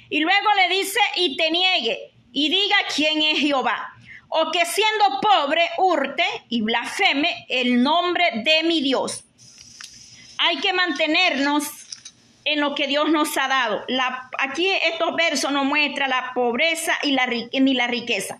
Y 0.10 0.20
luego 0.20 0.50
le 0.58 0.76
dice 0.76 1.00
y 1.16 1.38
te 1.38 1.52
niegue 1.52 2.12
y 2.34 2.50
diga 2.50 2.76
quién 2.94 3.22
es 3.22 3.40
Jehová. 3.40 3.94
O 4.28 4.52
que 4.52 4.66
siendo 4.66 5.22
pobre 5.22 5.62
hurte 5.78 6.26
y 6.50 6.60
blasfeme 6.64 7.46
el 7.48 7.82
nombre 7.82 8.26
de 8.44 8.64
mi 8.64 8.82
Dios 8.82 9.24
hay 10.38 10.58
que 10.58 10.74
mantenernos 10.74 11.64
en 12.46 12.62
lo 12.62 12.76
que 12.76 12.88
Dios 12.88 13.10
nos 13.10 13.38
ha 13.38 13.48
dado. 13.48 13.84
Aquí 14.40 14.68
estos 14.84 15.16
versos 15.16 15.52
nos 15.52 15.66
muestran 15.66 16.10
la 16.10 16.32
pobreza 16.34 16.94
y 17.04 17.12
la, 17.12 17.28
ni 17.28 17.74
la 17.74 17.88
riqueza. 17.88 18.40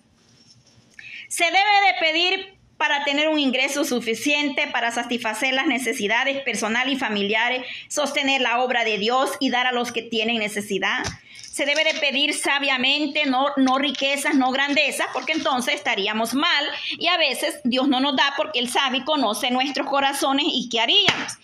Se 1.28 1.44
debe 1.44 1.56
de 1.58 2.00
pedir 2.00 2.58
para 2.78 3.04
tener 3.04 3.28
un 3.28 3.38
ingreso 3.38 3.84
suficiente 3.84 4.68
para 4.68 4.92
satisfacer 4.92 5.52
las 5.52 5.66
necesidades 5.66 6.40
personales 6.42 6.94
y 6.94 6.96
familiares, 6.96 7.66
sostener 7.88 8.40
la 8.40 8.62
obra 8.62 8.84
de 8.84 8.98
Dios 8.98 9.32
y 9.40 9.50
dar 9.50 9.66
a 9.66 9.72
los 9.72 9.92
que 9.92 10.02
tienen 10.02 10.38
necesidad. 10.38 11.04
Se 11.34 11.66
debe 11.66 11.82
de 11.82 11.94
pedir 11.94 12.34
sabiamente, 12.34 13.26
no, 13.26 13.48
no 13.56 13.78
riquezas, 13.78 14.36
no 14.36 14.52
grandezas, 14.52 15.08
porque 15.12 15.32
entonces 15.32 15.74
estaríamos 15.74 16.34
mal 16.34 16.64
y 16.98 17.08
a 17.08 17.18
veces 17.18 17.58
Dios 17.64 17.88
no 17.88 17.98
nos 17.98 18.16
da 18.16 18.32
porque 18.36 18.60
Él 18.60 18.70
sabe 18.70 18.98
y 18.98 19.04
conoce 19.04 19.50
nuestros 19.50 19.88
corazones 19.88 20.46
y 20.48 20.68
qué 20.68 20.80
haríamos. 20.80 21.36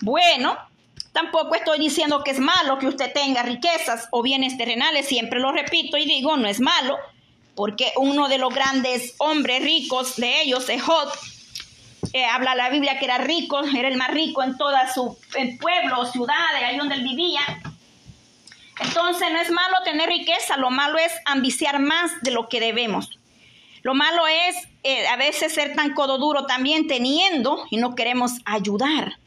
Bueno, 0.00 0.56
tampoco 1.12 1.54
estoy 1.54 1.78
diciendo 1.78 2.22
que 2.22 2.30
es 2.30 2.38
malo 2.38 2.78
que 2.78 2.86
usted 2.86 3.12
tenga 3.12 3.42
riquezas 3.42 4.08
o 4.12 4.22
bienes 4.22 4.56
terrenales, 4.56 5.08
siempre 5.08 5.40
lo 5.40 5.50
repito 5.50 5.96
y 5.96 6.04
digo, 6.04 6.36
no 6.36 6.46
es 6.46 6.60
malo, 6.60 6.96
porque 7.56 7.92
uno 7.96 8.28
de 8.28 8.38
los 8.38 8.54
grandes 8.54 9.14
hombres 9.18 9.62
ricos 9.62 10.16
de 10.16 10.42
ellos 10.42 10.68
es. 10.68 10.82
Eh, 12.14 12.24
habla 12.24 12.54
la 12.54 12.70
Biblia 12.70 12.98
que 12.98 13.04
era 13.04 13.18
rico, 13.18 13.60
era 13.76 13.88
el 13.88 13.96
más 13.96 14.10
rico 14.10 14.42
en 14.42 14.56
toda 14.56 14.92
su 14.92 15.18
pueblo, 15.60 16.06
ciudad, 16.06 16.54
ahí 16.54 16.76
donde 16.76 16.94
él 16.94 17.02
vivía. 17.02 17.40
Entonces 18.80 19.28
no 19.32 19.40
es 19.40 19.50
malo 19.50 19.76
tener 19.84 20.08
riqueza, 20.08 20.56
lo 20.56 20.70
malo 20.70 20.98
es 20.98 21.12
ambiciar 21.26 21.80
más 21.80 22.12
de 22.22 22.30
lo 22.30 22.48
que 22.48 22.60
debemos. 22.60 23.18
Lo 23.82 23.94
malo 23.94 24.26
es 24.26 24.56
eh, 24.84 25.06
a 25.08 25.16
veces 25.16 25.52
ser 25.52 25.74
tan 25.74 25.92
codo 25.92 26.18
duro 26.18 26.46
también 26.46 26.86
teniendo 26.86 27.64
y 27.70 27.76
no 27.76 27.94
queremos 27.94 28.32
ayudar 28.44 29.18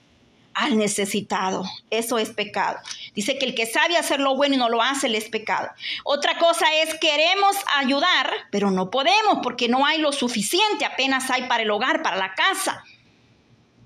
al 0.53 0.77
necesitado. 0.77 1.63
Eso 1.89 2.17
es 2.17 2.29
pecado. 2.29 2.77
Dice 3.15 3.37
que 3.37 3.45
el 3.45 3.55
que 3.55 3.65
sabe 3.65 3.97
hacer 3.97 4.19
lo 4.19 4.35
bueno 4.35 4.55
y 4.55 4.57
no 4.57 4.69
lo 4.69 4.81
hace, 4.81 5.09
le 5.09 5.17
es 5.17 5.29
pecado. 5.29 5.69
Otra 6.03 6.37
cosa 6.37 6.65
es 6.81 6.95
queremos 6.99 7.55
ayudar, 7.75 8.31
pero 8.51 8.71
no 8.71 8.89
podemos 8.89 9.39
porque 9.43 9.67
no 9.67 9.85
hay 9.85 9.99
lo 9.99 10.11
suficiente, 10.11 10.85
apenas 10.85 11.29
hay 11.29 11.43
para 11.43 11.63
el 11.63 11.71
hogar, 11.71 12.01
para 12.01 12.17
la 12.17 12.33
casa. 12.35 12.83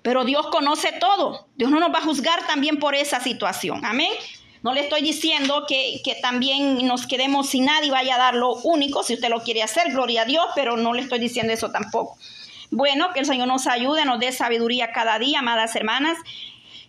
Pero 0.02 0.24
Dios 0.24 0.48
conoce 0.48 0.92
todo. 0.94 1.48
Dios 1.56 1.72
no 1.72 1.80
nos 1.80 1.94
va 1.94 2.00
a 2.00 2.04
juzgar 2.04 2.46
también 2.48 2.78
por 2.78 2.94
esa 2.94 3.20
situación. 3.20 3.84
Amén. 3.86 4.12
No 4.62 4.74
le 4.74 4.82
estoy 4.82 5.02
diciendo 5.02 5.66
que, 5.68 6.02
que, 6.04 6.16
también 6.16 6.88
nos 6.88 7.06
quedemos 7.06 7.50
sin 7.50 7.66
nadie 7.66 7.88
y 7.88 7.92
vaya 7.92 8.16
a 8.16 8.18
dar 8.18 8.34
lo 8.34 8.54
único, 8.56 9.04
si 9.04 9.14
usted 9.14 9.30
lo 9.30 9.44
quiere 9.44 9.62
hacer, 9.62 9.92
gloria 9.92 10.24
a 10.24 10.26
Dios, 10.26 10.44
pero 10.56 10.76
no 10.76 10.92
le 10.94 11.04
estoy 11.04 11.20
diciendo 11.20 11.54
eso 11.54 11.70
tampoco. 11.70 12.18
Bueno, 12.72 13.14
que 13.14 13.20
el 13.20 13.26
Señor 13.26 13.48
nos 13.48 13.68
ayude, 13.68 14.06
nos 14.06 14.20
dé 14.20 14.32
sabiduría 14.32 14.92
cada 14.92 15.20
día, 15.20 15.40
amadas 15.40 15.76
hermanas. 15.76 16.18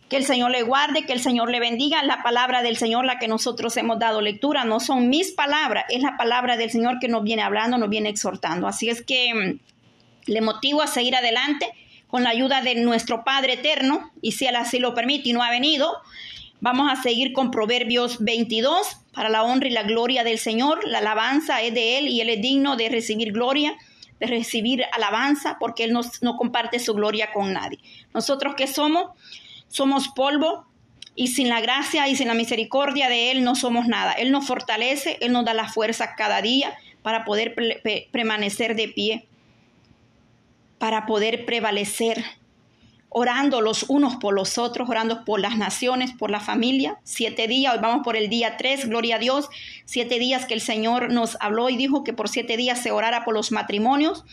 Que 0.08 0.16
el 0.16 0.24
Señor 0.24 0.52
le 0.52 0.62
guarde, 0.62 1.04
que 1.04 1.12
el 1.12 1.20
Señor 1.20 1.50
le 1.50 1.58
bendiga. 1.58 2.02
La 2.04 2.22
palabra 2.22 2.62
del 2.62 2.76
Señor, 2.76 3.04
la 3.04 3.18
que 3.18 3.26
nosotros 3.26 3.76
hemos 3.76 3.98
dado 3.98 4.20
lectura, 4.20 4.64
no 4.64 4.78
son 4.78 5.08
mis 5.08 5.32
palabras, 5.32 5.84
es 5.88 6.00
la 6.00 6.16
palabra 6.16 6.56
del 6.56 6.70
Señor 6.70 6.98
que 7.00 7.08
nos 7.08 7.24
viene 7.24 7.42
hablando, 7.42 7.76
nos 7.76 7.90
viene 7.90 8.08
exhortando. 8.08 8.68
Así 8.68 8.88
es 8.88 9.02
que 9.02 9.34
mm, 9.34 10.30
le 10.30 10.40
motivo 10.40 10.82
a 10.82 10.86
seguir 10.86 11.16
adelante 11.16 11.66
con 12.06 12.22
la 12.22 12.30
ayuda 12.30 12.62
de 12.62 12.76
nuestro 12.76 13.24
Padre 13.24 13.54
eterno, 13.54 14.12
y 14.22 14.32
si 14.32 14.46
Él 14.46 14.56
así 14.56 14.78
lo 14.78 14.94
permite 14.94 15.28
y 15.28 15.32
no 15.32 15.42
ha 15.42 15.50
venido, 15.50 15.92
vamos 16.60 16.90
a 16.90 17.02
seguir 17.02 17.32
con 17.32 17.50
Proverbios 17.50 18.22
22 18.22 18.98
para 19.12 19.28
la 19.28 19.42
honra 19.42 19.66
y 19.66 19.72
la 19.72 19.82
gloria 19.82 20.22
del 20.22 20.38
Señor. 20.38 20.86
La 20.86 20.98
alabanza 20.98 21.62
es 21.62 21.74
de 21.74 21.98
Él 21.98 22.08
y 22.08 22.20
Él 22.20 22.28
es 22.28 22.40
digno 22.40 22.76
de 22.76 22.88
recibir 22.88 23.32
gloria 23.32 23.76
de 24.20 24.26
recibir 24.26 24.84
alabanza 24.92 25.56
porque 25.60 25.84
Él 25.84 25.92
no 25.92 26.36
comparte 26.36 26.78
su 26.78 26.94
gloria 26.94 27.32
con 27.32 27.52
nadie. 27.52 27.78
Nosotros 28.14 28.54
que 28.54 28.66
somos, 28.66 29.10
somos 29.68 30.08
polvo 30.08 30.66
y 31.14 31.28
sin 31.28 31.48
la 31.48 31.60
gracia 31.60 32.06
y 32.08 32.16
sin 32.16 32.28
la 32.28 32.34
misericordia 32.34 33.08
de 33.08 33.30
Él 33.30 33.42
no 33.42 33.54
somos 33.54 33.86
nada. 33.86 34.12
Él 34.12 34.30
nos 34.30 34.46
fortalece, 34.46 35.18
Él 35.20 35.32
nos 35.32 35.44
da 35.44 35.54
la 35.54 35.68
fuerza 35.68 36.14
cada 36.14 36.42
día 36.42 36.74
para 37.02 37.24
poder 37.24 37.54
permanecer 38.12 38.76
de 38.76 38.88
pie, 38.88 39.26
para 40.78 41.06
poder 41.06 41.46
prevalecer, 41.46 42.22
orando 43.08 43.62
los 43.62 43.84
unos 43.84 44.16
por 44.16 44.34
los 44.34 44.58
otros, 44.58 44.90
orando 44.90 45.24
por 45.24 45.40
las 45.40 45.56
naciones, 45.56 46.12
por 46.12 46.30
la 46.30 46.40
familia. 46.40 46.98
Siete 47.02 47.48
días, 47.48 47.74
hoy 47.74 47.80
vamos 47.80 48.04
por 48.04 48.16
el 48.16 48.28
día 48.28 48.56
tres, 48.58 48.86
gloria 48.86 49.16
a 49.16 49.18
Dios. 49.18 49.48
Siete 49.86 50.18
días 50.18 50.44
que 50.44 50.54
el 50.54 50.60
Señor 50.60 51.10
nos 51.10 51.38
habló 51.40 51.70
y 51.70 51.76
dijo 51.76 52.04
que 52.04 52.12
por 52.12 52.28
siete 52.28 52.58
días 52.58 52.82
se 52.82 52.90
orara 52.90 53.24
por 53.24 53.32
los 53.32 53.52
matrimonios. 53.52 54.24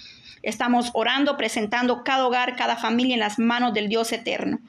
Estamos 0.41 0.89
orando, 0.93 1.37
presentando 1.37 2.03
cada 2.03 2.27
hogar, 2.27 2.57
cada 2.57 2.75
familia 2.75 3.13
en 3.13 3.21
las 3.21 3.39
manos 3.39 3.73
del 3.73 3.87
Dios 3.87 4.11
eterno. 4.11 4.59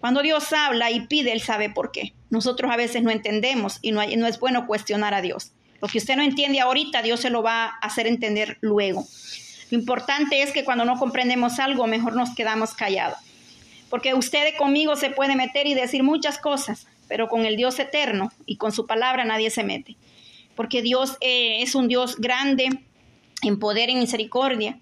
Cuando 0.00 0.22
Dios 0.22 0.52
habla 0.52 0.90
y 0.90 1.06
pide, 1.06 1.32
Él 1.32 1.40
sabe 1.40 1.70
por 1.70 1.90
qué. 1.92 2.12
Nosotros 2.30 2.70
a 2.70 2.76
veces 2.76 3.02
no 3.02 3.10
entendemos 3.10 3.78
y 3.82 3.92
no, 3.92 4.02
es 4.02 4.38
bueno 4.40 4.66
cuestionar 4.66 5.14
a 5.14 5.22
Dios. 5.22 5.52
Lo 5.80 5.88
que 5.88 5.98
usted 5.98 6.16
no 6.16 6.22
entiende 6.22 6.60
ahorita, 6.60 7.02
Dios 7.02 7.20
se 7.20 7.30
lo 7.30 7.42
va 7.42 7.64
a 7.64 7.68
hacer 7.80 8.06
entender 8.06 8.58
luego. 8.60 9.06
Lo 9.70 9.78
importante 9.78 10.42
es 10.42 10.52
que 10.52 10.64
cuando 10.64 10.84
no 10.84 10.98
comprendemos 10.98 11.58
algo, 11.58 11.86
mejor 11.86 12.14
nos 12.14 12.34
quedamos 12.34 12.74
callados. 12.74 13.18
Porque 13.90 14.14
usted 14.14 14.56
conmigo 14.58 14.96
se 14.96 15.10
puede 15.10 15.36
meter 15.36 15.66
y 15.66 15.74
decir 15.74 16.02
muchas 16.02 16.38
cosas, 16.38 16.86
pero 17.08 17.28
con 17.28 17.46
el 17.46 17.56
Dios 17.56 17.78
eterno 17.78 18.32
y 18.44 18.56
con 18.56 18.72
su 18.72 18.86
palabra 18.86 19.24
nadie 19.24 19.50
se 19.50 19.64
mete. 19.64 19.96
Porque 20.54 20.82
Dios 20.82 21.16
eh, 21.20 21.62
es 21.62 21.74
un 21.74 21.88
Dios 21.88 22.16
grande 22.16 22.68
en 23.42 23.58
poder 23.58 23.90
y 23.90 23.96
misericordia. 23.96 24.78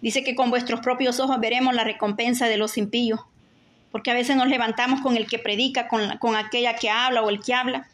Dice 0.00 0.24
que 0.24 0.34
con 0.34 0.50
vuestros 0.50 0.80
propios 0.80 1.20
ojos 1.20 1.38
veremos 1.38 1.74
la 1.74 1.84
recompensa 1.84 2.48
de 2.48 2.56
los 2.56 2.78
impíos. 2.78 3.20
Porque 3.90 4.10
a 4.10 4.14
veces 4.14 4.36
nos 4.36 4.48
levantamos 4.48 5.00
con 5.00 5.16
el 5.16 5.26
que 5.26 5.38
predica, 5.38 5.88
con, 5.88 6.18
con 6.18 6.36
aquella 6.36 6.76
que 6.76 6.90
habla 6.90 7.22
o 7.22 7.30
el 7.30 7.40
que 7.40 7.54
habla, 7.54 7.88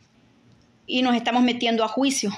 y 0.87 1.03
nos 1.03 1.17
estamos 1.17 1.43
metiendo 1.43 1.85
a 1.85 1.89
juicio, 1.89 2.31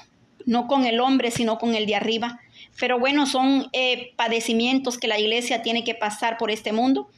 no 0.46 0.66
con 0.66 0.86
el 0.86 1.00
hombre, 1.00 1.30
sino 1.30 1.58
con 1.58 1.74
el 1.74 1.86
de 1.86 1.96
arriba. 1.96 2.40
Pero 2.78 2.98
bueno, 2.98 3.26
son 3.26 3.68
eh, 3.72 4.12
padecimientos 4.16 4.98
que 4.98 5.08
la 5.08 5.18
iglesia 5.18 5.62
tiene 5.62 5.84
que 5.84 5.94
pasar 5.94 6.38
por 6.38 6.50
este 6.50 6.72
mundo. 6.72 7.08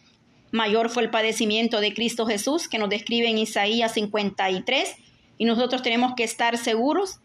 Mayor 0.51 0.91
fue 0.91 1.05
el 1.05 1.11
padecimiento 1.11 1.81
de 1.81 1.95
Cristo 1.95 2.27
Jesús, 2.27 2.69
que 2.69 2.79
nos 2.79 2.89
describe 2.89 3.29
en 3.29 3.39
Isaías 3.39 3.95
53, 3.95 4.97
y 5.39 5.45
nosotros 5.45 5.83
tenemos 5.83 6.15
que 6.17 6.25
estar 6.25 6.59
seguros 6.59 7.21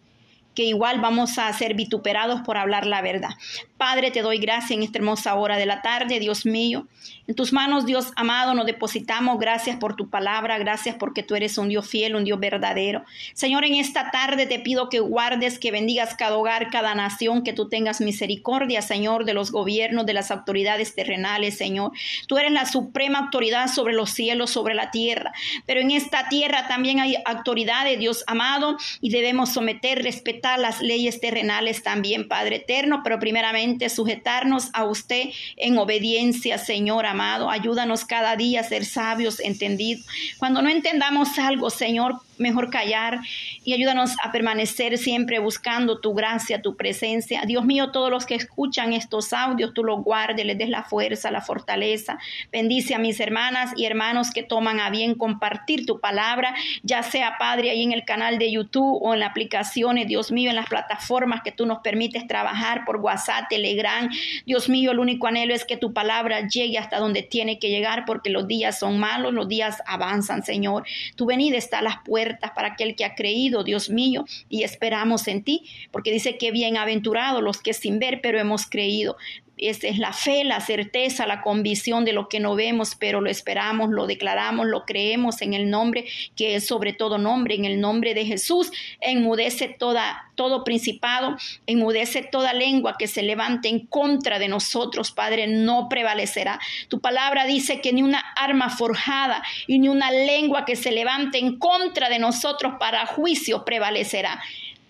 que 0.56 0.63
igual 0.63 1.01
vamos 1.01 1.38
a 1.38 1.51
ser 1.54 1.75
vituperados 1.75 2.41
por 2.41 2.58
hablar 2.58 2.88
la 2.88 3.01
verdad. 3.01 3.32
Padre, 3.78 4.10
te 4.10 4.22
doy 4.22 4.38
gracias 4.38 4.72
en 4.72 4.84
esta 4.84 5.00
hermosa 5.00 5.36
hora 5.36 5.58
de 5.58 5.66
la 5.66 5.82
tarde, 5.82 6.20
Dios 6.22 6.46
mío. 6.46 6.88
En 7.28 7.36
tus 7.36 7.52
manos, 7.52 7.86
Dios 7.86 8.14
amado, 8.16 8.54
nos 8.54 8.66
depositamos. 8.66 9.38
Gracias 9.38 9.76
por 9.78 9.98
tu 9.98 10.10
palabra, 10.10 10.58
gracias 10.58 10.96
porque 10.98 11.24
tú 11.24 11.36
eres 11.36 11.58
un 11.58 11.68
Dios 11.68 11.90
fiel, 11.90 12.16
un 12.16 12.24
Dios 12.24 12.40
verdadero. 12.40 13.04
Señor, 13.34 13.66
en 13.66 13.76
esta 13.76 14.12
tarde 14.12 14.46
te 14.46 14.60
pido 14.60 14.88
que 14.90 15.00
guardes, 15.00 15.60
que 15.60 15.72
bendigas 15.72 16.16
cada 16.16 16.38
hogar, 16.38 16.70
cada 16.70 16.96
nación, 16.96 17.44
que 17.44 17.52
tú 17.52 17.68
tengas 17.68 18.00
misericordia, 18.00 18.82
Señor, 18.82 19.26
de 19.26 19.34
los 19.34 19.52
gobiernos, 19.52 20.06
de 20.06 20.14
las 20.14 20.32
autoridades 20.32 20.96
terrenales, 20.96 21.58
Señor. 21.58 21.92
Tú 22.28 22.38
eres 22.38 22.54
la 22.54 22.66
suprema 22.66 23.20
autoridad 23.20 23.68
sobre 23.68 23.94
los 23.94 24.12
cielos, 24.12 24.52
sobre 24.52 24.74
la 24.74 24.90
tierra. 24.90 25.34
Pero 25.66 25.82
en 25.82 25.92
esta 25.92 26.30
tierra 26.30 26.70
también 26.70 27.02
hay 27.02 27.18
autoridades, 27.26 28.00
Dios 28.00 28.24
amado, 28.28 28.78
y 29.02 29.10
debemos 29.10 29.52
someter, 29.52 30.02
respetar 30.02 30.60
las 30.60 30.82
leyes 30.82 31.20
terrenales 31.20 31.84
también, 31.84 32.30
Padre 32.30 32.58
eterno, 32.58 33.02
pero 33.04 33.20
primeramente 33.20 33.64
sujetarnos 33.89 34.69
a 34.73 34.86
usted 34.86 35.30
en 35.58 35.78
obediencia, 35.78 36.58
Señor 36.58 37.06
amado. 37.06 37.49
Ayúdanos 37.49 38.06
cada 38.06 38.36
día 38.36 38.62
a 38.62 38.63
ser 38.63 38.86
sabios, 38.86 39.39
entendidos. 39.39 40.06
Cuando 40.38 40.62
no 40.62 40.69
entendamos 40.69 41.38
algo, 41.38 41.69
Señor, 41.69 42.21
mejor 42.38 42.69
callar 42.69 43.19
y 43.63 43.74
ayúdanos 43.74 44.15
a 44.24 44.32
permanecer 44.32 44.98
siempre 44.98 45.39
buscando 45.39 46.00
tu 46.00 46.13
gracia, 46.13 46.62
tu 46.62 46.76
presencia. 46.76 47.43
Dios 47.45 47.65
mío, 47.65 47.91
todos 47.91 48.10
los 48.10 48.26
que 48.26 48.36
escuchan 48.36 48.93
estos 48.93 49.34
audios, 49.34 49.74
tú 49.74 49.84
los 49.84 50.04
guardes, 50.04 50.45
les 50.45 50.58
des 50.58 50.69
la 50.69 50.84
fuerza, 50.84 51.32
la 51.32 51.41
fortaleza. 51.41 52.17
Bendice 52.52 52.95
a 52.95 53.00
mis 53.00 53.19
hermanas 53.19 53.71
y 53.78 53.86
hermanos 53.86 54.32
que 54.32 54.43
toman 54.43 54.80
a 54.80 54.89
bien 54.89 55.15
compartir 55.15 55.86
tu 55.86 56.00
palabra, 56.00 56.54
ya 56.84 57.04
sea 57.04 57.38
Padre 57.38 57.71
ahí 57.71 57.84
en 57.84 57.91
el 57.91 58.06
canal 58.06 58.38
de 58.38 58.52
YouTube 58.52 59.00
o 59.02 59.13
en 59.13 59.19
las 59.19 59.32
aplicaciones, 59.32 60.08
Dios 60.08 60.32
mío, 60.32 60.50
en 60.50 60.56
las 60.56 60.67
plataformas 60.67 61.41
que 61.43 61.52
tú 61.52 61.65
nos 61.65 61.80
permites 61.80 62.28
trabajar 62.28 62.86
por 62.86 62.98
WhatsApp, 62.98 63.50
Telegram. 63.50 64.10
Dios 64.45 64.69
mío, 64.69 64.91
el 64.91 65.00
único 65.00 65.28
anhelo 65.28 65.54
es 65.54 65.65
que 65.65 65.78
tu 65.78 65.93
palabra 65.93 66.48
llegue 66.48 66.78
hasta 66.78 67.00
donde 67.00 67.24
tiene 67.24 67.60
que 67.60 67.69
llegar 67.69 68.06
porque 68.06 68.30
los 68.30 68.48
días 68.48 68.80
son 68.80 69.00
malos, 69.00 69.34
los 69.34 69.48
días 69.48 69.82
avanzan, 69.86 70.43
Señor. 70.43 70.86
Tu 71.15 71.26
venida 71.26 71.58
está 71.58 71.80
a 71.80 71.82
las 71.82 71.98
puertas 72.04 72.25
para 72.56 72.70
aquel 72.70 72.96
que 72.96 73.06
ha 73.06 73.16
creído, 73.16 73.64
Dios 73.64 73.90
mío, 73.90 74.26
y 74.50 74.64
esperamos 74.64 75.28
en 75.28 75.44
ti, 75.44 75.64
porque 75.92 76.12
dice 76.12 76.38
que 76.38 76.52
bienaventurado 76.52 77.42
los 77.42 77.62
que 77.62 77.74
sin 77.74 78.00
ver, 78.00 78.20
pero 78.22 78.40
hemos 78.40 78.66
creído. 78.66 79.18
Esa 79.58 79.88
es 79.88 79.98
la 79.98 80.12
fe, 80.12 80.44
la 80.44 80.60
certeza, 80.60 81.26
la 81.26 81.41
convicción 81.41 82.04
de 82.04 82.13
lo 82.13 82.28
que 82.28 82.39
no 82.39 82.56
vemos, 82.56 82.96
pero 82.96 83.22
lo 83.22 83.30
esperamos, 83.30 83.89
lo 83.89 84.06
declaramos, 84.06 84.68
lo 84.68 84.86
creemos 84.86 85.41
en 85.41 85.54
el 85.54 85.70
nombre 85.70 86.06
que 86.36 86.56
es 86.56 86.68
sobre 86.68 86.91
todo 86.94 87.18
nombre, 87.18 87.56
en 87.56 87.65
el 87.65 87.80
nombre 87.80 88.13
de 88.13 88.26
Jesús. 88.26 88.72
Enmudece 89.00 89.68
toda, 89.68 90.30
todo 90.36 90.63
principado, 90.63 91.38
enmudece 91.68 92.22
toda 92.22 92.54
lengua 92.54 92.96
que 93.00 93.08
se 93.08 93.24
levante 93.24 93.70
en 93.70 93.86
contra 93.86 94.39
de 94.39 94.48
nosotros, 94.50 95.12
Padre, 95.12 95.48
no 95.48 95.88
prevalecerá. 95.89 96.60
Tu 96.89 97.00
palabra 97.00 97.46
dice 97.46 97.80
que 97.80 97.94
ni 97.94 98.04
una 98.04 98.20
arma 98.36 98.70
forjada 98.70 99.41
y 99.68 99.80
ni 99.80 99.88
una 99.88 100.12
lengua 100.12 100.65
que 100.65 100.76
se 100.76 100.91
levante 100.91 101.38
en 101.38 101.58
contra 101.58 102.10
de 102.10 102.20
nosotros 102.20 102.74
para 102.80 103.06
juicio 103.06 103.63
prevalecerá 103.63 104.41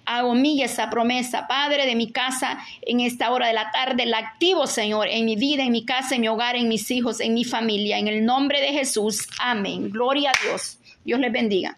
hago 0.06 0.34
mía 0.36 0.66
esa 0.66 0.90
promesa, 0.90 1.48
Padre 1.48 1.86
de 1.86 1.96
mi 1.96 2.12
casa, 2.12 2.60
en 2.82 3.00
esta 3.00 3.32
hora 3.32 3.48
de 3.48 3.54
la 3.54 3.72
tarde, 3.72 4.06
la 4.06 4.18
activo, 4.18 4.68
Señor, 4.68 5.08
en 5.10 5.26
mi 5.26 5.36
vida, 5.36 5.64
en 5.64 5.72
mi 5.72 5.86
casa, 5.86 6.16
en 6.16 6.22
mi 6.22 6.28
hogar, 6.28 6.56
en 6.56 6.68
mis 6.68 6.90
hijos, 6.92 7.20
en 7.20 7.34
mi 7.34 7.44
familia, 7.44 7.98
en 7.98 8.08
el 8.08 8.26
nombre 8.26 8.62
de 8.62 8.68
Jesús. 8.68 9.28
Amén. 9.40 9.90
Gloria 9.92 10.32
a 10.32 10.48
Dios. 10.48 10.80
Dios 11.04 11.20
les 11.20 11.32
bendiga. 11.32 11.78